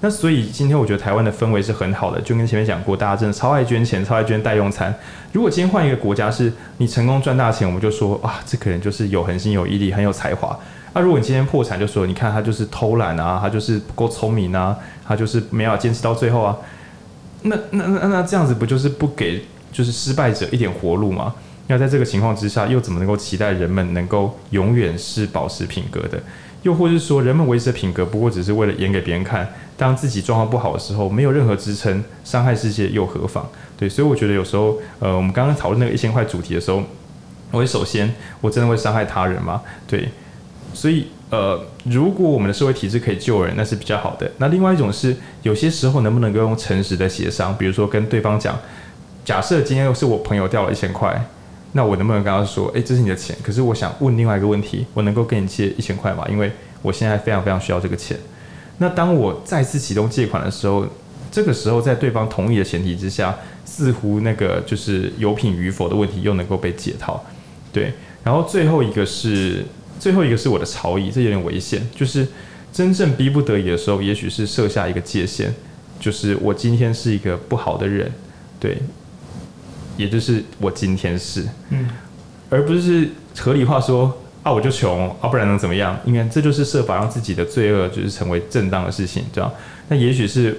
[0.00, 4.92] 那所以今天我觉得台湾的氛围是很好的，就跟前面讲过，大家真的超爱捐钱，超爱捐代用餐。
[5.32, 10.58] 如果今天换一个国家，是你成功赚大钱，我们就说啊，这个人就是有恒心、有毅力、很有才华。
[10.94, 14.74] 那如果你今天破产，就说你看他就是偷懒啊，他就是不够聪明啊，
[15.06, 16.56] 他就是没有坚持到最后啊。
[17.42, 19.44] 那那那那这样子不就是不给
[19.74, 21.34] 就是失败者一点活路吗？
[21.66, 26.22] 那在这个情况之下，又怎么能够期待人们能够永远是保持品格的？
[26.62, 29.46] 又或是说，人们维持的品格不过只是为了演给别人看，
[29.76, 33.46] 当自己状况不好的时候，没有任何支撑，伤害世界又何妨？
[33.76, 36.82] 对，所以我觉得有时候，呃，我们刚刚讨论那个一千块主题的时候，
[37.50, 39.60] 我会首先，我真的会伤害他人吗？
[39.86, 40.08] 对，
[40.72, 44.30] 所以，呃，如果我们的社会体制可以救人，那是比较好的。
[44.38, 48.58] 那另外一种是，有些时候能不能够用诚实的协商，比如说跟对方讲，
[49.24, 51.24] 假设今天又是我朋友掉了一千块。
[51.76, 56.24] 那我能不能跟他说，诶，这是你的钱，可是我想问另外一个问题，我能够跟你借一千块吗？
[56.30, 56.48] 因为
[56.82, 58.16] 我现在非常非常需要这个钱。
[58.78, 60.86] 那当我再次启动借款的时候，
[61.32, 67.20] 这个时候在对方同意的前提之下，似乎那个就是有品与否的问题又能够被解套。
[67.72, 69.64] 对，然后最后一个是
[69.98, 72.24] 最后一个是我的曹疑，这有点危险，就是
[72.72, 75.52] 真正逼不得已的时候，也许是设下一个界限，
[75.98, 78.12] 就是我今天是一个不好的人，
[78.60, 78.78] 对。
[79.96, 81.88] 也就是我今天是，嗯，
[82.50, 85.98] 而不是合理化说啊，我就穷啊，不然能怎么样？
[86.04, 89.50] 因为这就是设法让自己的罪恶就是成为正当的事情，这样。
[89.88, 90.58] 那也许是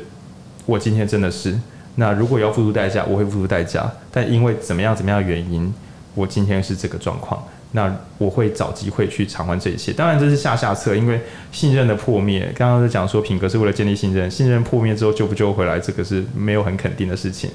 [0.65, 1.57] 我今天真的是，
[1.95, 3.91] 那如果要付出代价，我会付出代价。
[4.11, 5.73] 但因为怎么样怎么样的原因，
[6.13, 9.91] 我今天是这个状况，那我会找机会去偿还这一切。
[9.91, 11.21] 当然这是下下策，因为
[11.51, 17.49] 信任的破灭，刚刚在讲说品格是为了建立信任，信任破灭之后救不救回来，这个是没有很肯定的事情。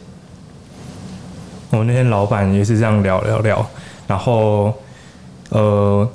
[1.70, 3.64] 我那天老板也是这样聊聊聊，
[4.08, 4.74] 然后，
[5.50, 6.08] 呃，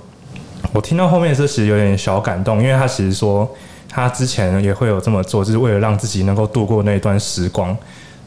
[0.73, 3.49] 我听到后面的时候其实有点小感动，因为他其实说
[3.87, 7.75] 他之前也会有这么做，就是为了让自己能够度过那段时光。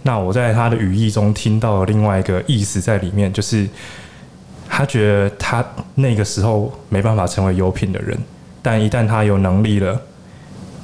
[0.04, 3.68] 那我在他的语义中听到了另外一个意思在里面，就是
[4.66, 5.62] 他觉得他
[5.96, 8.16] 那个时候没办法成为有品的人，
[8.62, 10.00] 但一旦他有能力了，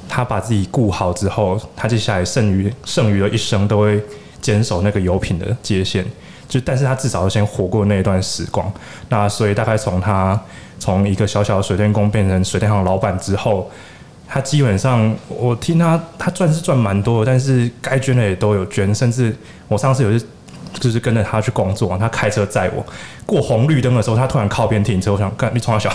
[0.07, 3.99] 他把自己顾好之后，他接下来剩余剩余的一生都会
[4.41, 6.05] 坚守那个有品的界限。
[6.47, 8.71] 就，但是他至少要先活过那一段时光。
[9.09, 10.39] 那所以大概从他
[10.79, 13.69] 从一个小小的水电工变成水电行老板之后，
[14.27, 18.93] 他基本上我听他他赚是赚蛮多的，但是该捐的也都有捐。
[18.93, 19.35] 甚至
[19.67, 20.19] 我上次有
[20.73, 22.85] 就就是跟着他去工作，他开车载我
[23.25, 25.89] 过红绿灯的时候，他突然靠边停车，我想干你冲他小，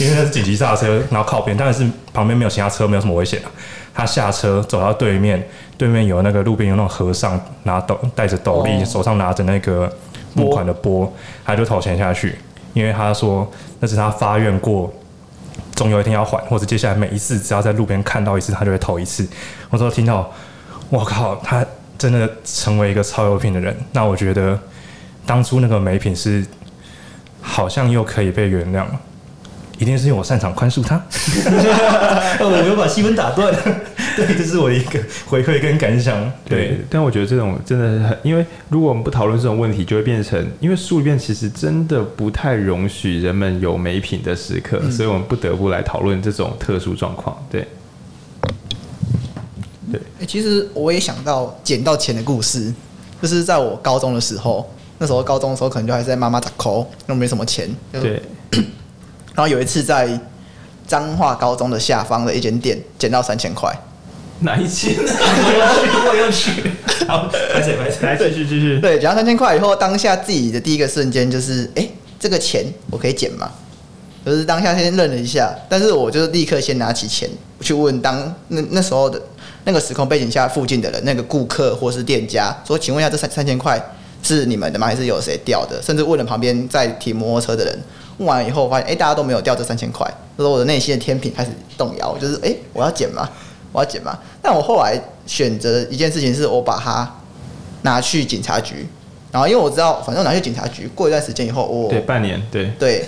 [0.00, 3.50] 因为那是紧急刹车，然后靠边，但是旁边没有其他车，没有什么危险啊。
[3.94, 5.44] 他下车走到对面，
[5.76, 9.92] 对面有那个路边有那种和尚拿斗带着斗笠，手上拿着那个
[10.34, 11.12] 募款的钵，
[11.44, 12.38] 他就投钱下去，
[12.74, 13.50] 因为他说
[13.80, 14.92] 那是他发愿过，
[15.74, 19.26] 总有一天要还，或者接下来每一次只要在路边看到一次，他就会投一次。
[19.68, 20.30] 我说听到，
[20.90, 21.66] 我靠，他
[21.98, 23.76] 真的成为一个超有品的人。
[23.92, 24.58] 那我觉得
[25.26, 26.46] 当初那个美品是
[27.42, 29.00] 好像又可以被原谅了。
[29.80, 31.00] 一定是因为我擅长宽恕他，
[32.42, 33.54] 我没有把气氛打断。
[34.16, 36.20] 对，这是我一个回馈跟感想。
[36.44, 47.40] 对，对，但我觉得这种真的很，因为如果我们不讨论这种问题，就会变成，因为书里面其实真的不太容许人们有美品的时刻，嗯、所以我们不得不来讨论这种特殊状况。
[47.48, 47.64] 对，
[50.28, 52.72] 其实我也想到捡到钱的故事，
[53.22, 54.68] 就是在我高中的时候，
[54.98, 57.66] 那时候高中的时候可能就还是在妈妈打 call，又没什么钱。
[57.90, 58.22] 对。
[59.34, 60.20] 然后有一次在
[60.86, 63.72] 彰化高中的下方的一间店捡到三千块，
[64.40, 64.94] 哪一间？
[64.98, 67.06] 我要去，我要去。
[67.06, 68.78] 好，来继续来继续继续。
[68.80, 73.50] 对，捡到三千块以后，当下自己的第一个瞬间就是，哎、欸，这个钱我可以捡吗？
[74.26, 77.30] 就是当下先愣了一下，但是我就是立刻先拿起钱
[77.62, 79.22] 去问当那那时候的
[79.64, 83.80] 那个时空背景下附近的人，那个顾客或是店家，说，请问一下，这三三千块
[84.22, 84.86] 是你们的吗？
[84.86, 85.80] 还是有谁掉的？
[85.82, 87.78] 甚至问了旁边在提摩托车的人。
[88.18, 90.04] 问完以后，发现哎、欸，大家都没有掉这三千块，
[90.36, 93.28] 所以我的内心的天平开始动摇，就是哎、欸，我要捡吗？
[93.70, 94.18] 我要捡吗？
[94.42, 97.08] 但我后来选择一件事情，是我把它
[97.82, 98.88] 拿去警察局，
[99.30, 103.04] 然后因为我知道，反正我拿去警察局，过一段时间以后，我对半年，对对，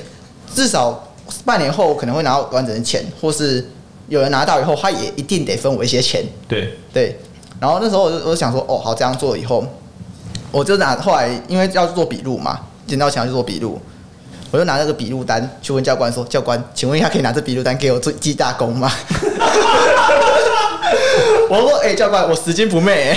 [0.54, 1.12] 至少
[1.44, 3.68] 半年后我可能会拿到完整的钱，或是
[4.10, 7.18] 有人拿到以后，他也一定得分我一些钱，对对。
[7.58, 9.64] 然后那时候我就我就想说，哦，好，这样做以后，
[10.50, 13.80] 我就拿后来因为要做笔录嘛，捡到钱要去做笔录。
[14.50, 18.90] 我就拿那个笔录单去问教官说：“教官，请问一下，可以拿这笔录单给我做记大功吗？”
[21.48, 23.16] 我说：“哎、欸，教官，我拾金不昧。”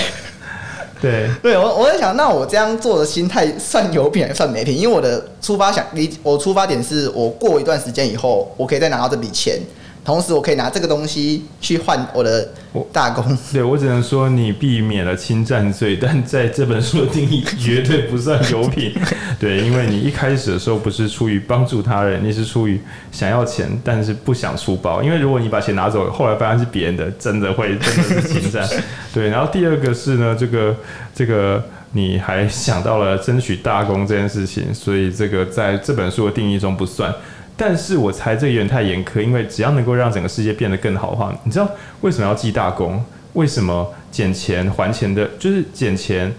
[1.02, 4.78] 对 对，我我在想，那我这样做的心态算有品还是算没品？
[4.78, 9.58] 因为我的出发想，你我出发点是我过一段时间以后，我可以再拿到这笔钱。
[10.04, 12.46] 同时，我可以拿这个东西去换我的
[12.92, 13.24] 大功。
[13.50, 18.92] 对，我只能说你避免了侵占罪，但在这本书的定义绝对不算有品。
[19.40, 22.78] 对，因为你一开始的时候不是出于帮助他人，你是出于
[23.10, 25.02] 想要钱，但是不想出包。
[25.02, 28.68] 因为如果你把钱拿走，后来发现是别人的，真的会真的是侵占。
[29.14, 30.76] 对，然后第二个是呢，这个
[31.14, 37.10] 这个你还想到了争取大功这件事情，所以这个在这本书的定义中不算。
[37.56, 41.68] 但是我猜这个有点太严苛，因为只要能够让整个世界变得更好的话，你知道
[42.00, 43.04] 为什么要记大功？
[43.34, 46.32] 为什么捡钱还钱的，就是捡钱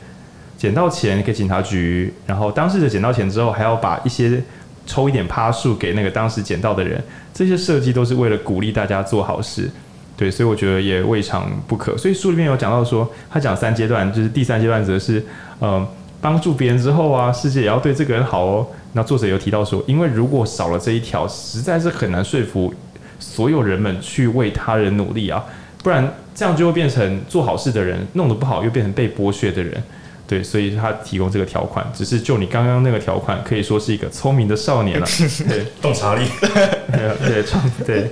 [0.58, 4.42] 捡到钱给警察局，然后当事者捡到钱之后还要把一些
[4.86, 7.02] 抽一点趴数给那个当时捡到的人，
[7.34, 9.70] 这些设计都是为了鼓励大家做好事。
[10.18, 11.98] 对，所以我觉得也未尝不可。
[11.98, 15.22] 所以书里面有讲到说，他讲三阶段，就是第三阶段则是，
[15.60, 15.86] 嗯，
[16.22, 18.68] 帮助别人之后啊，世界也要对这个人好哦。
[18.96, 22.74] 那作者有提到说，因为如果少了这一条，实在是很难说服
[23.20, 25.44] 所有人们去为他人努力啊。
[25.84, 29.84] 不然这样就会变成做好事的人弄得不好，又变成被剥削的人。
[30.26, 35.06] 对，所以他提供这个条款，只是就你刚刚那个条款，可以说是一个聪明的少年了。
[35.48, 36.26] 对，洞察力。
[36.90, 38.10] 对，创对。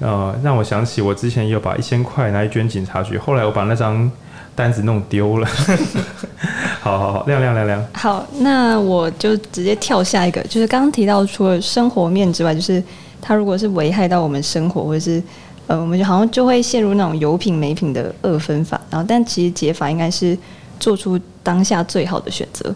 [0.00, 4.10] 呃，让我想起我之前也有把一千块拿去捐警察局，后来我把那张
[4.54, 5.48] 单子弄丢了。
[6.80, 7.84] 好好好，亮亮亮亮。
[7.94, 12.82] 好，那我就直接跳下一个，就是刚刚提到除了生活面之外，就是
[13.20, 15.22] 它如果是危害到我们生活，或者是
[15.66, 18.80] 呃，我们就好像就会陷入那种有品没品的二分法。
[18.90, 20.36] 然后，但其实解法应该是
[20.78, 22.66] 做出当下最好的选择。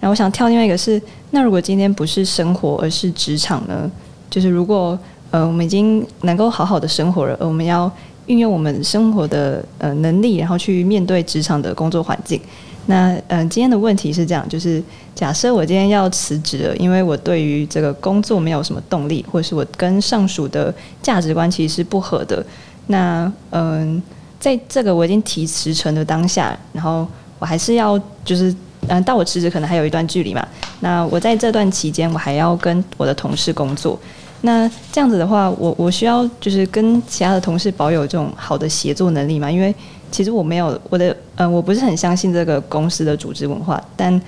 [0.00, 3.90] 然后，我想跳另外一个是，那如果今天不是生活，而是职场呢？
[4.30, 4.98] 就是如果。
[5.30, 7.90] 呃，我们已经能够好好的生活了，而我们要
[8.26, 12.40] 运用我们生活的呃能力，然后去面对职场的工作环境。
[12.86, 14.82] 那嗯、今天的问题是这样，就是
[15.14, 22.44] 假设我今天要辞职了，因为我对于这个工作没有什么动力，或者是我跟上属的价值观其实是不合的。
[22.88, 24.02] 那嗯、
[24.38, 27.08] 在这个我已经提辞呈的当下，然后
[27.38, 28.54] 我还是要就是
[28.88, 30.46] 嗯、到我辞职可能还有一段距离嘛。
[30.80, 33.98] 那我在这段期间，我还要跟我的同事工作。
[34.46, 39.50] 那这样子的话，我我需要就是跟其他的同事保有这种好的协作能力嘛？
[39.50, 39.74] 因为
[40.10, 44.20] 其实我没有我的，嗯、呃，我不是很相信这个公司的组织文化，但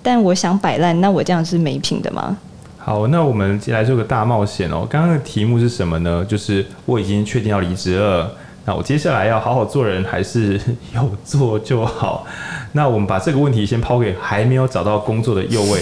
[0.00, 2.36] 但我想摆烂，那我这样是没品的吗？
[2.78, 4.86] 好，那我们来做个大冒险哦。
[4.88, 6.24] 刚刚的题目是什么呢？
[6.24, 8.30] 就是我已经确定要离职了，
[8.66, 10.60] 那我接下来要好好做人，还是
[10.94, 12.24] 有做就好？
[12.72, 15.80] 那我们把这个问题先抛给还没有找到工作的右位。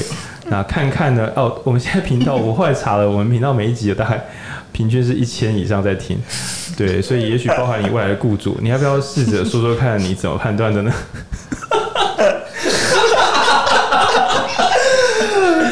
[0.52, 1.32] 那看看呢？
[1.34, 4.22] 哦，我们现在频道，我后来查了，我们频道每一集大概
[4.70, 6.20] 平均是一千以上在听，
[6.76, 10.92] 对，所以也许包含你未来的雇主，你要不要试着说说看你怎么判断的呢？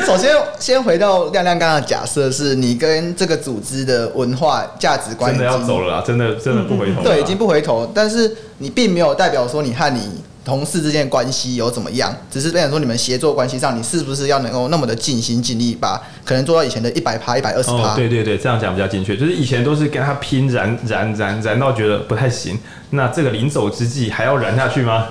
[0.06, 10.22] 首先，先回到亮亮刚刚的假设，是你跟这个组织的文化价值观真的要走了啦，真的真的不回头，对，已经不回头，但是你并没有代表说你和你。
[10.44, 12.14] 同事之间的关系有怎么样？
[12.30, 17.94] 只是变成说，你们协作关系上，你是不是要能够那么的尽心尽力，把可能做到以前的一百趴、一百二十趴？
[17.94, 19.16] 对对对，这样讲比较精确。
[19.16, 22.58] 就是以前都是跟他拼燃燃燃燃到觉得不太行，
[22.90, 25.08] 那这个临走之际还要燃下去吗？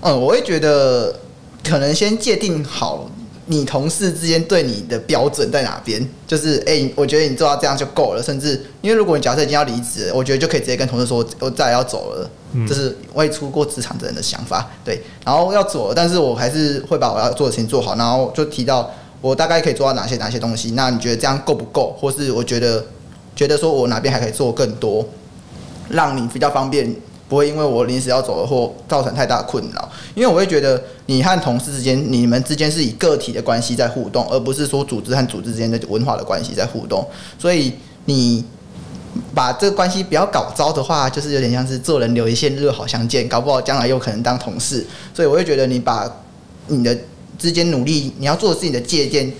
[0.00, 1.14] 嗯，我会觉得
[1.62, 3.08] 可能先界定好
[3.46, 6.06] 你同事之间对你的标准在哪边。
[6.26, 8.22] 就是哎、欸，我觉得你做到这样就够了。
[8.22, 12.30] 甚至因为如果你假设已经要离职，我觉得就可以直接跟同事说，我再来要走了。
[12.68, 15.02] 这是未出过职场的人的想法，对。
[15.24, 17.96] 然后要走了，但是我还是会把我要做的事情做好。
[17.96, 18.88] 然后就提到
[19.20, 20.70] 我大概可以做到哪些哪些东西。
[20.70, 21.96] 那你觉得这样够不够？
[21.98, 22.84] 或是我觉得
[23.34, 25.04] 觉得说我哪边还可以做更多，
[25.88, 26.94] 让你比较方便，
[27.28, 29.88] 不会因为我临时要走了或造成太大困扰。
[30.14, 37.06] 因为我会觉得你和同事之间，你们之间是以个体的关系在互动，而不是说组织和组织之间的文化的关系在互动。
[37.38, 37.72] 所以
[38.04, 38.44] 你。
[39.32, 44.84] 把这个关系不要搞糟的话，就是有点像是做人留一线，日后好相见，搞不好将来又可能当同事。
[45.14, 46.12] 所以我会觉得你把
[46.66, 46.98] 你的
[47.38, 49.32] 之间努力，你要做的事情的界限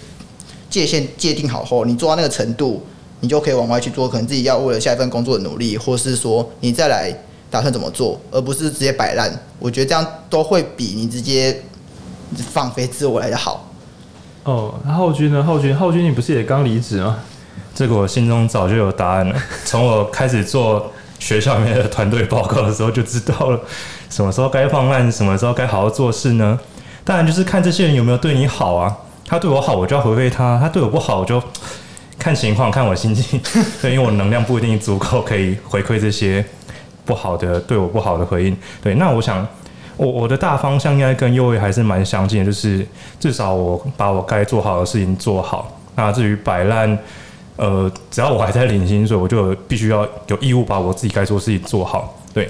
[0.70, 2.82] 界限界定好后，你做到那个程度，
[3.18, 7.12] 你就可以往外去做，可能自己要为了下一份工作的努力，或是说你再来
[7.54, 9.30] 打算怎么做，而不是直接摆烂。
[9.60, 11.62] 我觉得这样都会比你直接
[12.50, 13.70] 放飞自我来的好。
[14.42, 15.40] 哦，浩君呢？
[15.40, 17.16] 浩君，浩君，你不是也刚离职吗？
[17.72, 19.36] 这个我心中早就有答案了。
[19.64, 23.60] 从我开始做学校里面的团队报告的时候，就知道了
[24.10, 26.58] 什么时候该放慢，什么时候该好好做事呢？
[27.04, 28.96] 当然就是看这些人有没有对你好啊。
[29.24, 31.40] 他对我好，我就要回馈他；他对我不好，我就
[32.18, 33.40] 看情况，看我心情。
[33.80, 36.44] 对，因为我能量不一定足够，可以回馈这些
[37.04, 38.56] 不好的、对我不好的回应。
[38.82, 39.46] 对，那我想，
[39.96, 42.86] 我我的大方向应该跟右位还是蛮相近的，就是
[43.18, 45.78] 至少我把我该做好的事情做好。
[45.94, 46.98] 那至于摆烂。
[47.56, 52.20] 呃，只要我还在领薪水，我就必须要有义务把我自己该做的事情做好。
[52.32, 52.48] 对，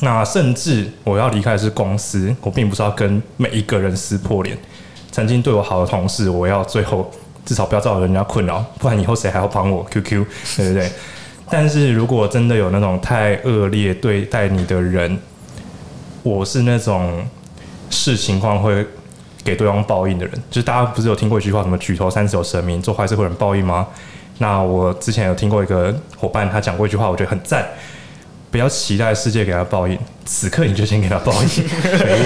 [0.00, 4.58] 那甚至我要离开的是公司，我并不是要跟每一个人撕破脸。
[5.12, 7.08] 曾经对我好的同事，我要最后
[7.44, 10.90] 至少不要造成人家困扰，不然以后谁还要帮我？QQ，对不对？
[11.48, 15.18] 但是如果真的有那种太恶劣对待你的人，
[16.22, 17.24] 我是那种
[17.90, 18.84] 视情况会
[19.44, 20.34] 给对方报应的人。
[20.50, 23.86] 就是大家不是有听过一句话，什么举头三尺有神明，做坏事会有人报应吗？
[24.38, 27.66] 那我之前有听过一个伙伴，他讲过一句话，我觉得很赞。
[28.50, 31.64] 不要期待世界给他报应，此刻你就先给他报应。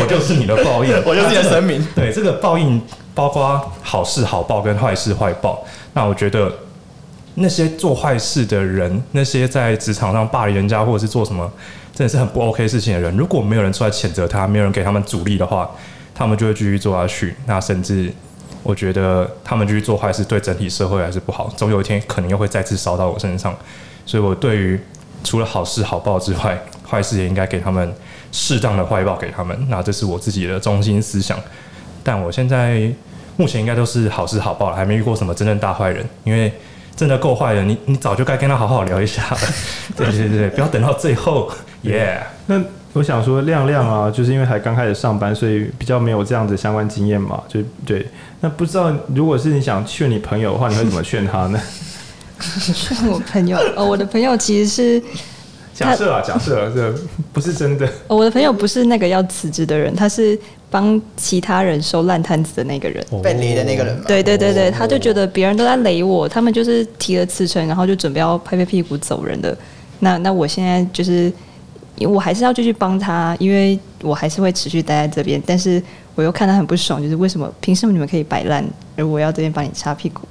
[0.01, 1.85] 我就是你的报应，我就是你的神明。
[1.95, 2.81] 对，这个报应
[3.15, 5.65] 包括好事好报跟坏事坏报。
[5.93, 6.53] 那我觉得
[7.41, 11.51] 那些做坏事的人，那些在职场上霸凌人家或者是做什么
[11.95, 15.71] 真的是很不 OK 事情的人，如果没有人出来谴责他，没有人给他们阻力的话，
[16.15, 17.35] 他们就会继续做下去。
[17.47, 18.13] 那甚至
[18.63, 21.53] 我觉得他们继续做坏事，对整体社会还是不好。
[21.57, 23.57] 总有一天可能又会再次烧到我身上。
[24.05, 24.79] 所以我对于
[25.25, 27.91] 除了好事好报之外，坏事也应该给他们
[28.33, 29.57] 适当的坏报给他们。
[29.69, 31.39] 那这是我自己的中心思想。
[32.03, 32.91] 但我现在
[33.37, 36.05] 目前应该都是好事好报了，还没遇过什么真正大坏人。
[36.25, 36.53] 因为
[37.01, 39.39] 真的够坏的，你你早就该跟他好好聊一下 了。
[39.97, 41.51] 对对对，不要等到最后。
[41.85, 42.27] 耶、yeah.。
[42.47, 47.43] 那我想说，亮亮啊，就是因为才刚开始上班，所以比较没有这样子相关经验嘛。
[47.49, 48.07] 就对。
[48.43, 51.59] 那不知道，如果是你想劝你朋友的话，你会怎么劝他呢？
[52.39, 55.03] 劝我朋友哦，我的朋友其实是
[55.73, 56.95] 假设啊，假设这
[57.33, 57.87] 不是真的。
[58.09, 60.39] 哦，我的朋友不是那个要辞职的人，他是
[60.71, 64.01] 帮其他人收烂摊子的那个人，被雷的那个人。
[64.07, 69.57] 对对对对，他就觉得别人都在雷我，他们就是提了辞呈，然后就准备要拍拍屁股走人的。
[69.99, 71.31] 那那我现在就是，
[71.99, 75.43] 我还是要继续帮他，因为我还是会持续待在这边。
[75.45, 75.83] 但是
[76.15, 78.65] 我又看他很不爽，就是为什么凭什么你们可以摆烂，
[78.97, 80.23] 而我要这边帮你擦屁股？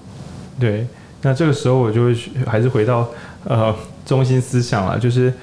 [0.60, 0.88] 对。
[1.22, 2.16] 那这个时候我就会
[2.48, 3.06] 还是回到
[3.44, 3.76] 呃
[4.06, 5.34] 中心思想了，就是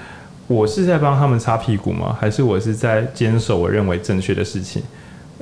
[0.48, 2.16] 我是在帮他们擦屁股吗？
[2.20, 4.82] 还是我是在坚守我认为正确的事情？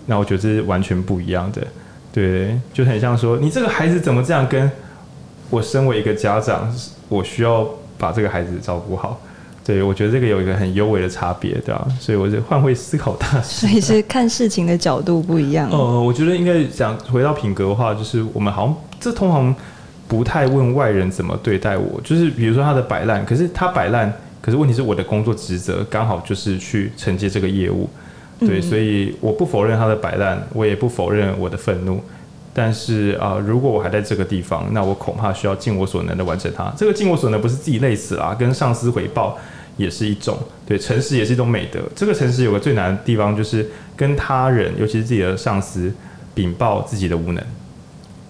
[0.06, 1.66] 那我觉得这是完全不一样的，
[2.12, 4.46] 对，就很像说你这个孩子怎么这样？
[4.48, 4.70] 跟
[5.50, 6.74] 我身为一个家长，
[7.08, 9.20] 我需要把这个孩子照顾好，
[9.64, 11.86] 对，我觉得这个有一个很优美的差别，对吧？
[12.00, 15.68] 所以我是换位思考大师， 所以是看事情的角度不一样。
[15.70, 19.54] 呃，我觉得应该讲回到品格的话，就是我们好像这通常。
[20.06, 24.12] 不太问外人怎么对待我，就是比如说他的摆烂，可是他摆烂，
[24.44, 27.88] 可是问题是我的工作职责刚好就是去承接这个业务，
[28.40, 31.98] 对，所以我不否认他的摆烂，我也不否认我的愤怒，
[32.52, 36.70] 但是啊、呃，如果我还在这个地方，那我恐怕需要尽我所能的完成它。
[36.76, 39.38] 这个尽我所能不是自己累死啦，跟上司回报
[39.78, 40.36] 也是一种，
[40.66, 41.80] 对，诚实也是一种美德。
[41.96, 43.66] 这个诚实有个最难的地方，就是
[43.96, 45.90] 跟他人，尤其是自己的上司
[46.34, 47.42] 禀报自己的无能。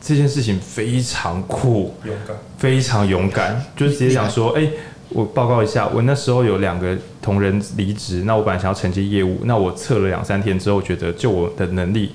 [0.00, 4.72] 这件事情非常酷，勇敢，非常勇敢，就是直接讲说， 哎、欸，
[5.14, 12.12] 我报告一下，我那时候有两个同仁离职，那我本来想要承接业务，那我测了两三天之后，觉得就我的能力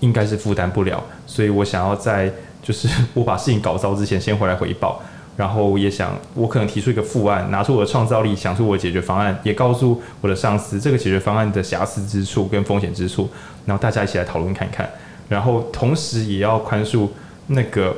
[0.00, 2.30] 应该是负担不了，所以我想要在
[2.62, 5.00] 就是 我把事情搞糟之前先回来回报，
[5.36, 13.28] 然后也想我可能提出一个副案，拿出我的创造力，想出我的解决方案，也告诉我的上司这个解决方案的瑕疵之处跟风险之处，
[13.64, 14.90] 然后大家一起来讨论看看，
[15.28, 17.08] 然后同时也要宽恕。
[17.52, 17.92] 那个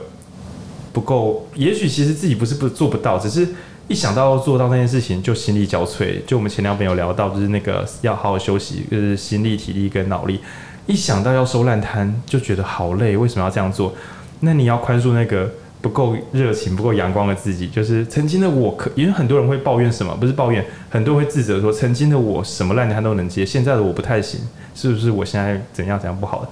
[0.95, 3.47] 不够，也许其实自己不是不做不到，只是
[3.89, 6.21] 一想到要做到那件事情就心力交瘁。
[6.27, 10.41] 就我们前两篇有聊到，就是那个要好好休息，就是心力、体力跟脑力。
[10.87, 13.17] 一想到要收烂摊，就觉得好累。
[13.17, 13.95] 为什么要这样做？
[14.41, 17.69] 那你要宽恕那个不够热情、不够阳光的自己。
[17.69, 20.17] 就是曾经的我可，可因为很多人会抱怨什么？
[20.17, 24.41] 不是抱怨，很多人会自责说，曾经的我什么烂摊都能接，现在的我不太行，
[24.75, 25.11] 是不是？
[25.11, 26.49] 我现在怎样怎样不好的？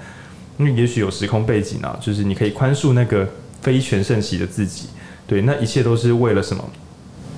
[0.59, 3.27] 因为也许有时空背景啊，就是你可以宽恕那个
[3.63, 4.89] 非全盛期的自己，
[5.27, 6.63] 对，那一切都是为了什么？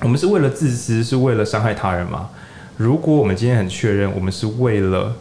[0.03, 2.29] 我们是为了自私，是为了伤害他人吗？
[2.75, 5.15] 如果我们今天很确认，我们是为了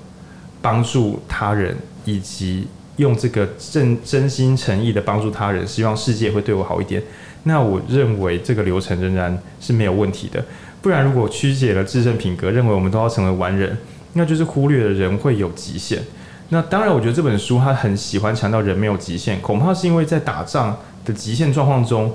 [0.60, 2.66] 帮助他人，以及
[2.96, 7.00] 用这个真真心诚意的帮助他人，希望世界会对我好一点，
[7.44, 10.44] 那我认为这个流程仍然是没有问题的。
[10.80, 13.78] 不然，如果曲解了制胜品格，认为我们都要成为完人，
[14.14, 16.02] 那就是忽略了人会有极限。
[16.48, 22.12] 那当然，我觉得这本书他很喜欢强调人没有极限，恐怕是因为在打仗的极限状况中，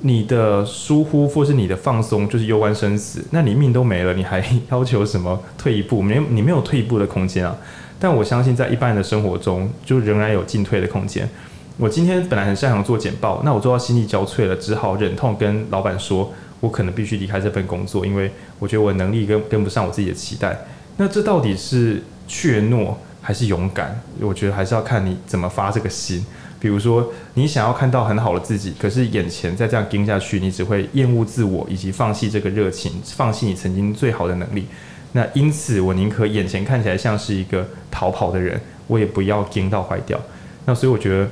[0.00, 3.24] 你的疏忽或是你的放松就是攸关生死。
[3.30, 6.02] 那你命都没了，你还要求什么退一步？
[6.02, 7.56] 没，你没有退一步的空间啊。
[7.98, 11.28] 但我相信，在一般人的生活中，就仍然有进退的空间。
[11.76, 20.58] 我今天本来很擅长做简报，那我做到心力交瘁了，只好忍痛跟老板说，我可能必须离开这份工作，因为我觉得我能力跟跟不上我自己的期待。
[20.96, 22.94] 那这到底是怯懦？
[23.22, 26.24] 还是勇敢，我觉得还是要看你怎么发这个心。
[26.60, 34.66] 比如说，你想要看到很好的自己，可是眼前再这样盯下去，你只会厌恶自我，以及放弃这个热情，放弃你曾经最好的能力。
[35.12, 40.20] 那因此，我宁可眼前看起来像是一个逃跑的人，我也不要盯到坏掉。
[40.66, 41.26] 那所以我觉得，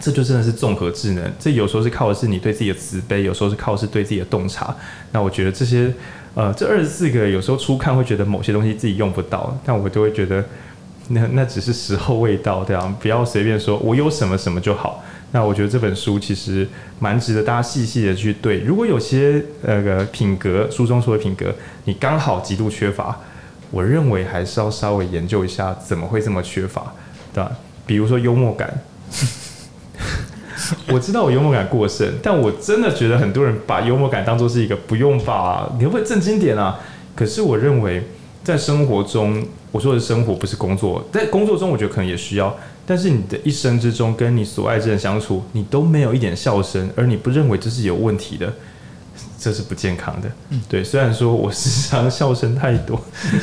[0.00, 1.30] 这就真的是综合智能。
[1.38, 4.74] 这有时候是靠的是你对自己的慈悲，有时候是靠的是对自己的洞察。
[5.12, 5.92] 那我觉得这些，
[6.34, 10.42] 呃，这二十四个有时候初看会觉得某些东西自己用不到，但我就会觉得。
[11.08, 15.02] 那那只是时候未到，这样不要随便说我有什么什么就好。
[15.32, 16.66] 那我觉得这本书其实
[16.98, 18.60] 蛮值得大家细细的去对。
[18.60, 21.54] 如果有些那个品格，书中说的品格，
[21.84, 23.20] 你刚好极度缺乏，
[23.70, 26.92] 我认为还是要稍微研究一下怎么会这么缺乏，
[27.34, 27.52] 对吧？
[27.84, 28.80] 比如说幽默感，
[30.88, 36.80] 我知道我幽默感过剩，但我真的觉得很多人把幽默感当做是一个不用吧，你会不会正经点啊？
[37.14, 38.08] 可是我认为
[38.42, 42.56] 在生活中，我说的生活不是工作，在工作中我觉得可能也需要。
[42.86, 48.52] 但是你的一生之中，跟你所爱之人相处，你都没有一点笑声，而你不认为这是有问题的，
[49.38, 50.30] 这是不健康的。
[50.50, 50.84] 嗯，对。
[50.84, 53.00] 虽然说我时常笑声太多，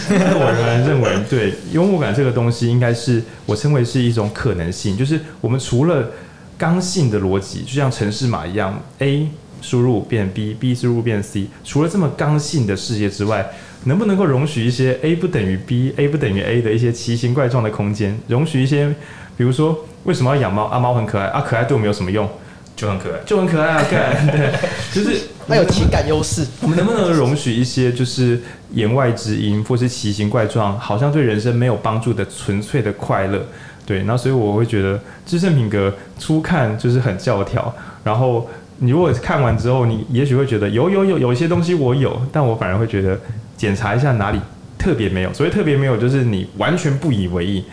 [0.10, 6.10] 但我仍然认为，对幽默感这个东西，应该是我称为是一种可能性，就是我们除了
[6.58, 9.28] 刚性的逻辑，就像城市码一样，A
[9.64, 13.50] 输入变 B，B 输入变 C，除了这么刚性的世界之外，
[13.86, 18.94] 能不能够容许一些 A 不等于 B，A 不等于 A 的一些奇形怪状的空间，容许一些。
[19.36, 20.78] 比如说，为什么要养猫啊？
[20.78, 22.30] 猫很可爱啊，可爱对我们有什么用？
[22.76, 23.86] 就很可爱，就很可爱啊！
[23.90, 24.52] 对，对，
[24.92, 26.46] 就是 它有情感优势。
[26.62, 28.40] 我们能不能容许一些就是
[28.74, 33.44] 言外之音，或是奇形怪状，好像对人生没有帮助的纯粹的快乐？
[33.86, 35.90] 对，那所以我会觉得《制胜品格》
[36.22, 38.48] 初看就是很教条，然后
[38.84, 43.18] 你如果看完之后，你也许会觉得有有有有一些东西我有，但我反而会觉得
[43.56, 44.40] 检查一下哪里
[44.78, 45.34] 特别没有。
[45.34, 47.64] 所谓特别没有，就是你完全不以为意。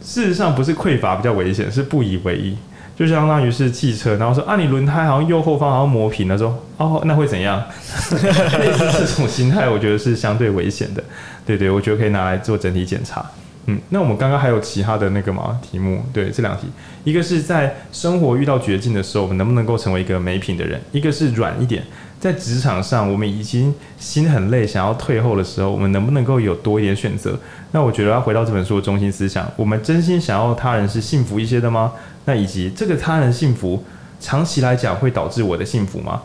[0.00, 2.56] 事实上不是匮乏比较危险，是不以为意，
[2.96, 7.60] 就相当于是汽车，然后说啊，你轮胎好像右后方好像磨平了，说哦，那会怎样？
[8.08, 11.02] 这种心态，我觉得是相对危险的。
[11.44, 13.24] 对对，我觉得可以拿来做整体检查。
[13.70, 15.60] 嗯，那我们刚刚还有其他的那个吗？
[15.60, 16.02] 题目？
[16.10, 16.66] 对，这两题，
[17.04, 20.80] 一个是在生活遇到绝境的时候，我们能不能够成为一个没品的人？
[20.90, 21.84] 一个是软一点。
[22.18, 27.38] 在职场上，我们已经心很累，想要退后的时候，我们能不能够有多一点选择？
[27.72, 31.92] 那我觉得要回到这本书的中心思想，我们真心想要他人是幸福一些的吗？
[32.24, 33.84] 那以及这个他人幸福，
[34.18, 36.22] 长期来讲会导致我的幸福吗？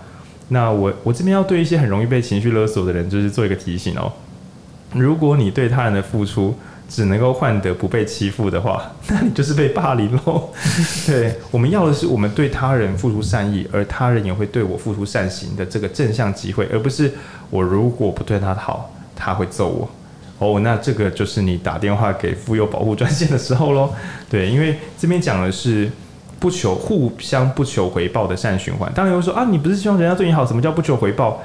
[0.48, 4.12] 那我我这边要对一些很容易被情绪勒索的人，就是做一个提醒哦。
[4.94, 6.56] 如果你对他人的付出，
[6.88, 10.50] 只能够换得不被欺负的话， 那你就是被霸凌喽。
[11.08, 17.12] 对，我们要的是我们对他人付出善意，而他人也会对我付出善行的这个正向机会，而不是
[17.50, 19.90] 我如果不对他好，他会揍我。
[20.40, 23.94] 哦，那这个就是你打电话给妇幼保护专线的时候喽。
[24.30, 25.90] 对，因为这边讲的是
[26.40, 28.92] 不求互相不求回报的善循环。
[28.94, 30.46] 当然有人说啊，你不是希望人家对你好？
[30.46, 31.42] 什么叫不求回报？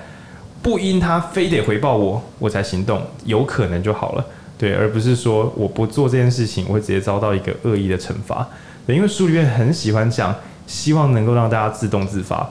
[0.61, 4.27] 不因他非得回报我，我才行动，有可能就好了。
[4.59, 8.45] 对，而不是说我不做这件事情，我会直接遭到一个恶意的惩罚。
[8.85, 10.35] 对，因为书里面很喜欢讲，
[10.67, 12.51] 希望能够让大家自动自发。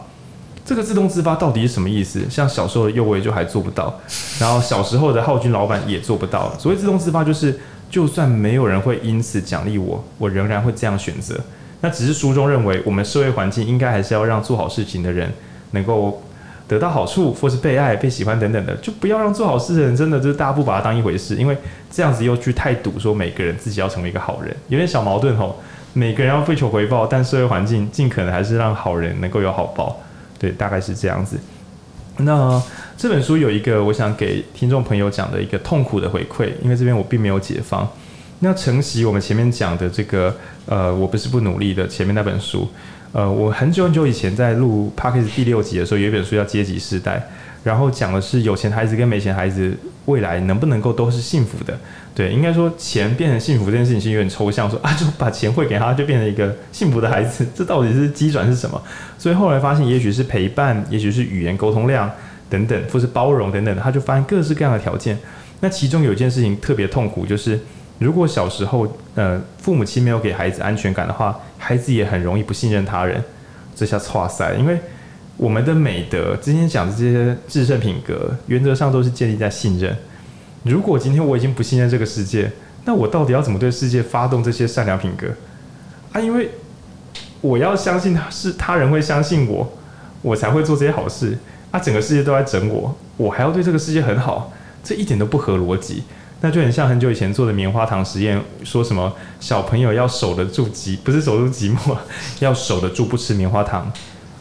[0.64, 2.26] 这个自动自发到底是什么意思？
[2.30, 3.94] 像小时候的幼维就还做不到，
[4.40, 6.54] 然后小时候的浩军老板也做不到。
[6.58, 11.38] 所谓自动自发，就是就算没有人会因此奖励我，我仍然会这样选择。
[11.82, 15.30] 那只是书中认为，我们社会环境应该还是要让做好事情的人
[15.72, 16.24] 能够。
[16.68, 21.58] 得到好处，或是被爱、被喜欢等等的，就不要让做好事的人真的就是大家不把它当一回事，因为
[21.90, 25.60] 这样子又去太赌说每个人自己要成为一个好人，有点小矛盾吼。
[25.94, 29.98] 每个人要追求回报，但社会环境尽可能还是让好人能够有好报，
[30.38, 31.40] 对，大概是这样子。
[32.18, 32.62] 那
[32.96, 37.88] 这本书有一个我想给听众朋友讲的一个痛苦的回馈，因为这边我并没有解放。
[38.42, 40.36] 那承袭我们前面讲的这个，
[40.68, 42.70] 呃，我不是不努力的前面那本书。
[43.14, 47.18] 呃，我很久很久以前在录 Podcast 第六集的时候，有一本书叫《阶级世代》，
[47.64, 51.78] 然后讲的是有钱孩子跟没钱孩子未来能不能够都是幸福的。
[52.14, 58.80] 对，应该说钱变成幸福这件事情是有点抽象，说啊，就把钱汇给他，就变成一个幸福的孩子，这到底是机转是什么？
[59.18, 62.12] 所以后来发现，也许是陪伴，也许是语言沟通量
[62.50, 65.18] 等等，或是包容等等，他就发现各式各样的条件。
[65.62, 67.58] 那其中有一件事情特别痛苦，就是。
[68.00, 73.24] 如果小时候，呃，父母亲没有给孩子安全感的话，孩子也很容易不信任他人。
[73.76, 74.80] 这下挫赛，因为
[75.36, 79.96] 我们的美德，之前讲的这些制胜品格，原则上都是建立在信任。
[80.64, 82.52] 如果今天我已经不信任这个世界，
[82.86, 85.28] 那我到底要怎么对世界发动这些善良品格？
[86.12, 86.50] 啊，因为
[87.42, 89.72] 我要相信他是他人会相信我，
[90.22, 91.38] 我才会做这些好事。
[91.70, 94.52] 啊，整个世界都在整我，我还要对这个世界很好，
[94.84, 96.04] 这一点都不合逻辑。
[96.42, 101.98] 那就很像很久以前做的棉花糖实验，说什么小朋友要守得住寂，不是守住寂寞，
[102.40, 103.92] 要守得住不吃棉花糖，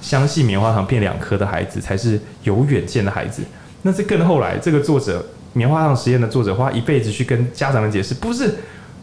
[0.01, 3.43] 相信棉花糖变两颗的孩子才是有远见的孩子。
[3.83, 5.25] 那这更后来，这个作者
[5.55, 8.57] 棉花糖实验的作者花一辈子去跟家长们解释，不是，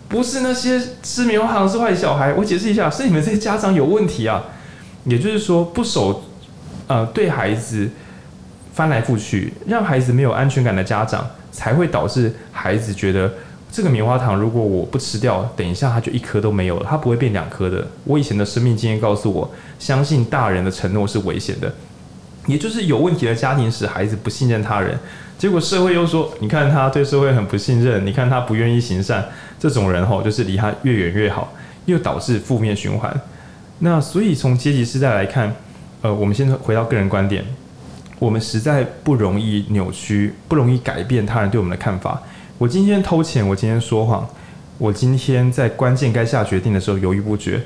[0.07, 4.43] 不是那些吃棉花糖是坏小孩，我解释一下，是你们这些家长有问题啊。
[5.05, 6.23] 也就是说，不守，
[6.87, 7.89] 呃，对孩子
[8.73, 11.27] 翻来覆去，让孩子没有安全感的家长。
[11.53, 13.31] 才会导致孩子觉得
[13.71, 17.87] 这个棉花糖如果我不吃掉，等一下它就一颗都没有了，它不会变两颗的。
[18.03, 19.49] 我以前的生命经验告诉我，
[19.79, 21.73] 相信大人的承诺是危险的，
[22.47, 24.97] 也就是有问题的家庭使孩子不信任他人，
[25.37, 29.25] 结果社会又说，你看他对社会很不信任，你看他不愿意行善，
[29.59, 31.53] 这种人吼就是离他越远越好，
[31.85, 33.21] 又导致负面循环。
[33.79, 35.55] 那所以从阶级时代来看，
[36.01, 37.43] 呃，我们先回到个人观点，
[38.19, 42.21] 我们实在不容易扭曲，不容易改变他人对我们的看法。
[42.57, 44.25] 我今天偷钱，我今天说谎，
[44.77, 47.61] 我今天在关键该下决定的时候犹豫不决，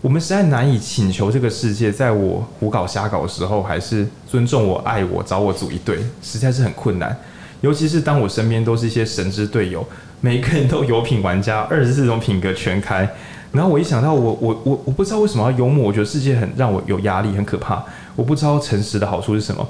[0.00, 7.14] 我们实在难以请求这个世界，在我胡搞瞎搞的时候，还是尊重我、爱我、找我组一队，实在是很困难。
[7.60, 9.86] 尤其是当我身边都是一些神之队友，
[10.22, 13.06] 每个人都有品玩家，二十四种品格全开。
[13.52, 17.84] 然后我一想到我我我我不知道为什么要幽默，我觉得世界很让我有压力，很可怕。
[18.16, 19.66] 我不知道诚实的好处是什么。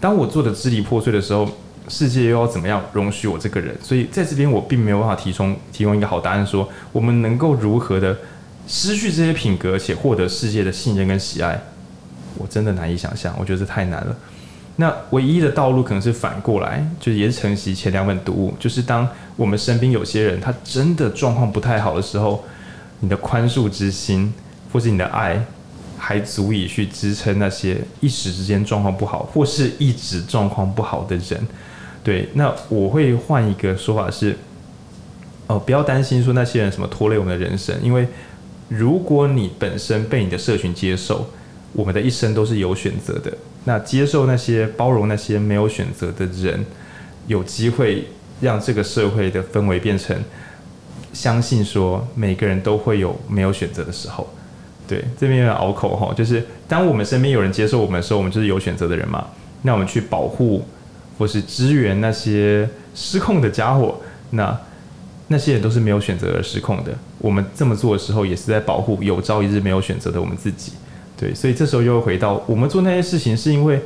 [0.00, 1.48] 当我做的支离破碎的时候，
[1.88, 3.74] 世界又要怎么样容许我这个人？
[3.82, 8.16] 所以在这边我并没有办法提供提供一个好答案，说我们能够如何的
[8.66, 11.60] 失去这些品格，且获得世界的信任跟喜爱，
[12.36, 13.34] 我真的难以想象。
[13.38, 14.16] 我觉得这太难了。
[14.76, 22.44] 那唯一的道路可能是反过来，就是也是承袭前两本读物，就是当我们身边有些人他真的状况不太好的时候。
[23.00, 24.32] 你的宽恕之心，
[24.72, 25.44] 或是你的爱，
[26.06, 31.40] 还足以去支撑那些一时之间状况不好，或是一直状况不好的人。
[32.02, 34.36] 对，那我会换一个说法是，
[35.46, 38.06] 哦、不要担心说那些人什么拖累我们的人生，因为
[38.68, 41.26] 如果你本身被你的社群接受，
[41.72, 43.32] 我们的一生都是有选择的。
[43.64, 46.66] 那接受那些包容那些没有选择的人，
[47.26, 48.06] 有机会
[48.42, 50.14] 让这个社会的氛围变成。
[51.14, 54.28] 相信说每个人都会有没有选择的时候，
[54.86, 59.24] 对，这边有点拗口哈，就是当我们身边有人接受我们的时候，我们就是有选择的人嘛。
[59.62, 60.62] 那我们去保护
[61.18, 63.98] 或是支援那些失控的家伙，
[64.30, 64.54] 那
[65.28, 66.92] 那些人都是没有选择而失控的。
[67.18, 70.72] 我们这么做的时候，也是在保护有朝一日没有选择的我们自己。
[71.16, 73.80] 对，所以这时候又回到我们做那些事情，是因为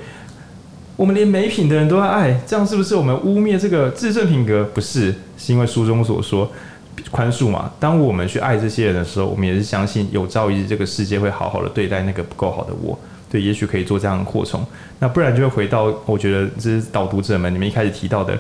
[0.97, 4.65] 我们连没品的人都要爱，这样是不是我们污蔑这个至圣品格？
[4.75, 6.51] 不是，是因为书中所说。
[7.11, 12.99] 宽恕嘛，当我们去爱这些人的时候，我们也是相信有朝一日这个世界会好好的对待那个不够好的我。
[13.31, 14.65] 对，也许可以做这样的扩充。
[14.99, 18.37] 那不然就会回到，我觉得这是导读者们你们一开始提到的，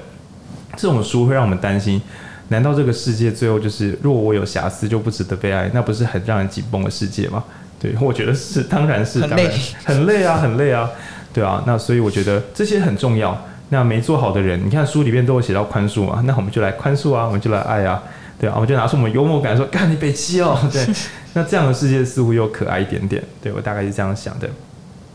[0.76, 2.00] 这种书会让我们担心：
[2.48, 5.70] 难道这个世界最后就是若我有瑕疵就不值得被爱？
[5.74, 7.44] 那不是很让人紧绷的世界吗？
[7.78, 9.50] 对，我觉得是，当然是，当然，很累，
[9.84, 10.90] 很累啊，很累啊，
[11.34, 11.62] 对啊。
[11.66, 13.38] 那所以我觉得这些很重要。
[13.70, 18.02] 那没做好的人，你看书里面都有写到宽恕嘛，那我们就来宽恕啊，我们就来爱啊。
[18.38, 20.86] 对啊，我就拿出我们幽默感说：“干你北七哦！”对，
[21.34, 23.22] 那这样的世界似乎又可爱一点点。
[23.42, 24.48] 对，我大概是这样想的。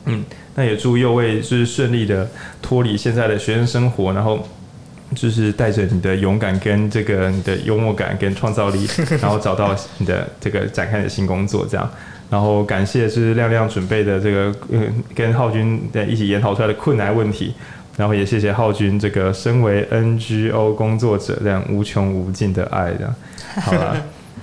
[0.06, 0.22] 嗯，
[0.56, 2.30] 那也祝右卫是顺利的
[2.62, 4.46] 脱离现在的学生生活，然后
[5.16, 8.86] 就是带着你的勇敢跟这个你的幽默感跟创造力，
[9.22, 11.66] 然后找到你的这个展开的新工作。
[11.66, 11.90] 这样，
[12.30, 17.54] 然后感谢是亮亮准备的这个嗯，跟浩君在一起研讨出来的困难问题。
[17.96, 23.16] 然后也谢谢浩君这个身为 NGO 工作者这样无穷无尽的爱，这样
[23.62, 23.96] 好了。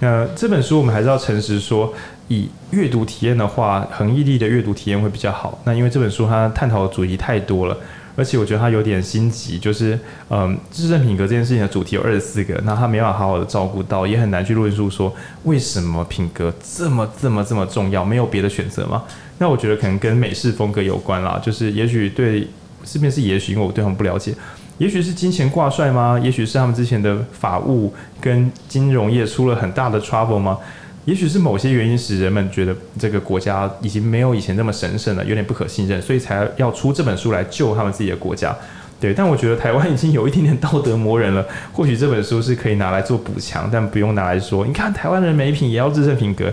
[0.03, 1.93] 那这本书我们还是要诚实说，
[2.29, 5.61] 以阅读体验的话，恒毅力的阅读体验会比较好。
[5.65, 7.77] 那因为这本书它探讨的主题太多了，
[8.17, 9.99] 而且我觉得它有点心急，就是
[10.31, 15.13] 嗯，至圣品格这件事情的主题有二十四个，那他没办法好好的照顾到，也很难去论述说
[15.45, 19.03] 为什么品格这么这么这么重要，没有别的选择吗？
[19.37, 22.47] 那我觉得可能跟美式风格有关啦，就是也许对。
[22.85, 24.35] 这边是也许，因为我对他们不了解，
[24.79, 26.19] 也许是金钱挂帅吗？
[26.23, 30.59] 也许是他们之前的法务跟金融业出了很大的 trouble 吗？
[31.07, 38.55] 也许是某些原因使人们觉得这个国家已经没有以前那么神圣了，有点不可信任，所以才要出这本书来救他们自己的国家。
[39.01, 46.53] 对，但我觉得台湾已经有一点点道德磨人了，或许这本书是可以拿来做补强，但不用拿来说，你看台湾人没品也要至圣品格。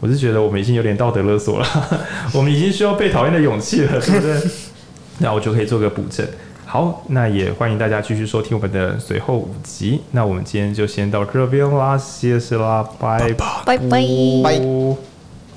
[0.00, 1.66] 我是觉得我们已经有点道德勒索了，
[2.34, 4.50] 我们已经需要被讨厌的勇气了，对不对？
[5.18, 6.26] 那我就可以做个补正。
[6.66, 10.00] 好，那也欢迎大家继续收听我们的随后五集。
[10.10, 13.32] 那我们今天就先到这边啦，谢谢啦，拜
[13.64, 15.13] 拜拜拜。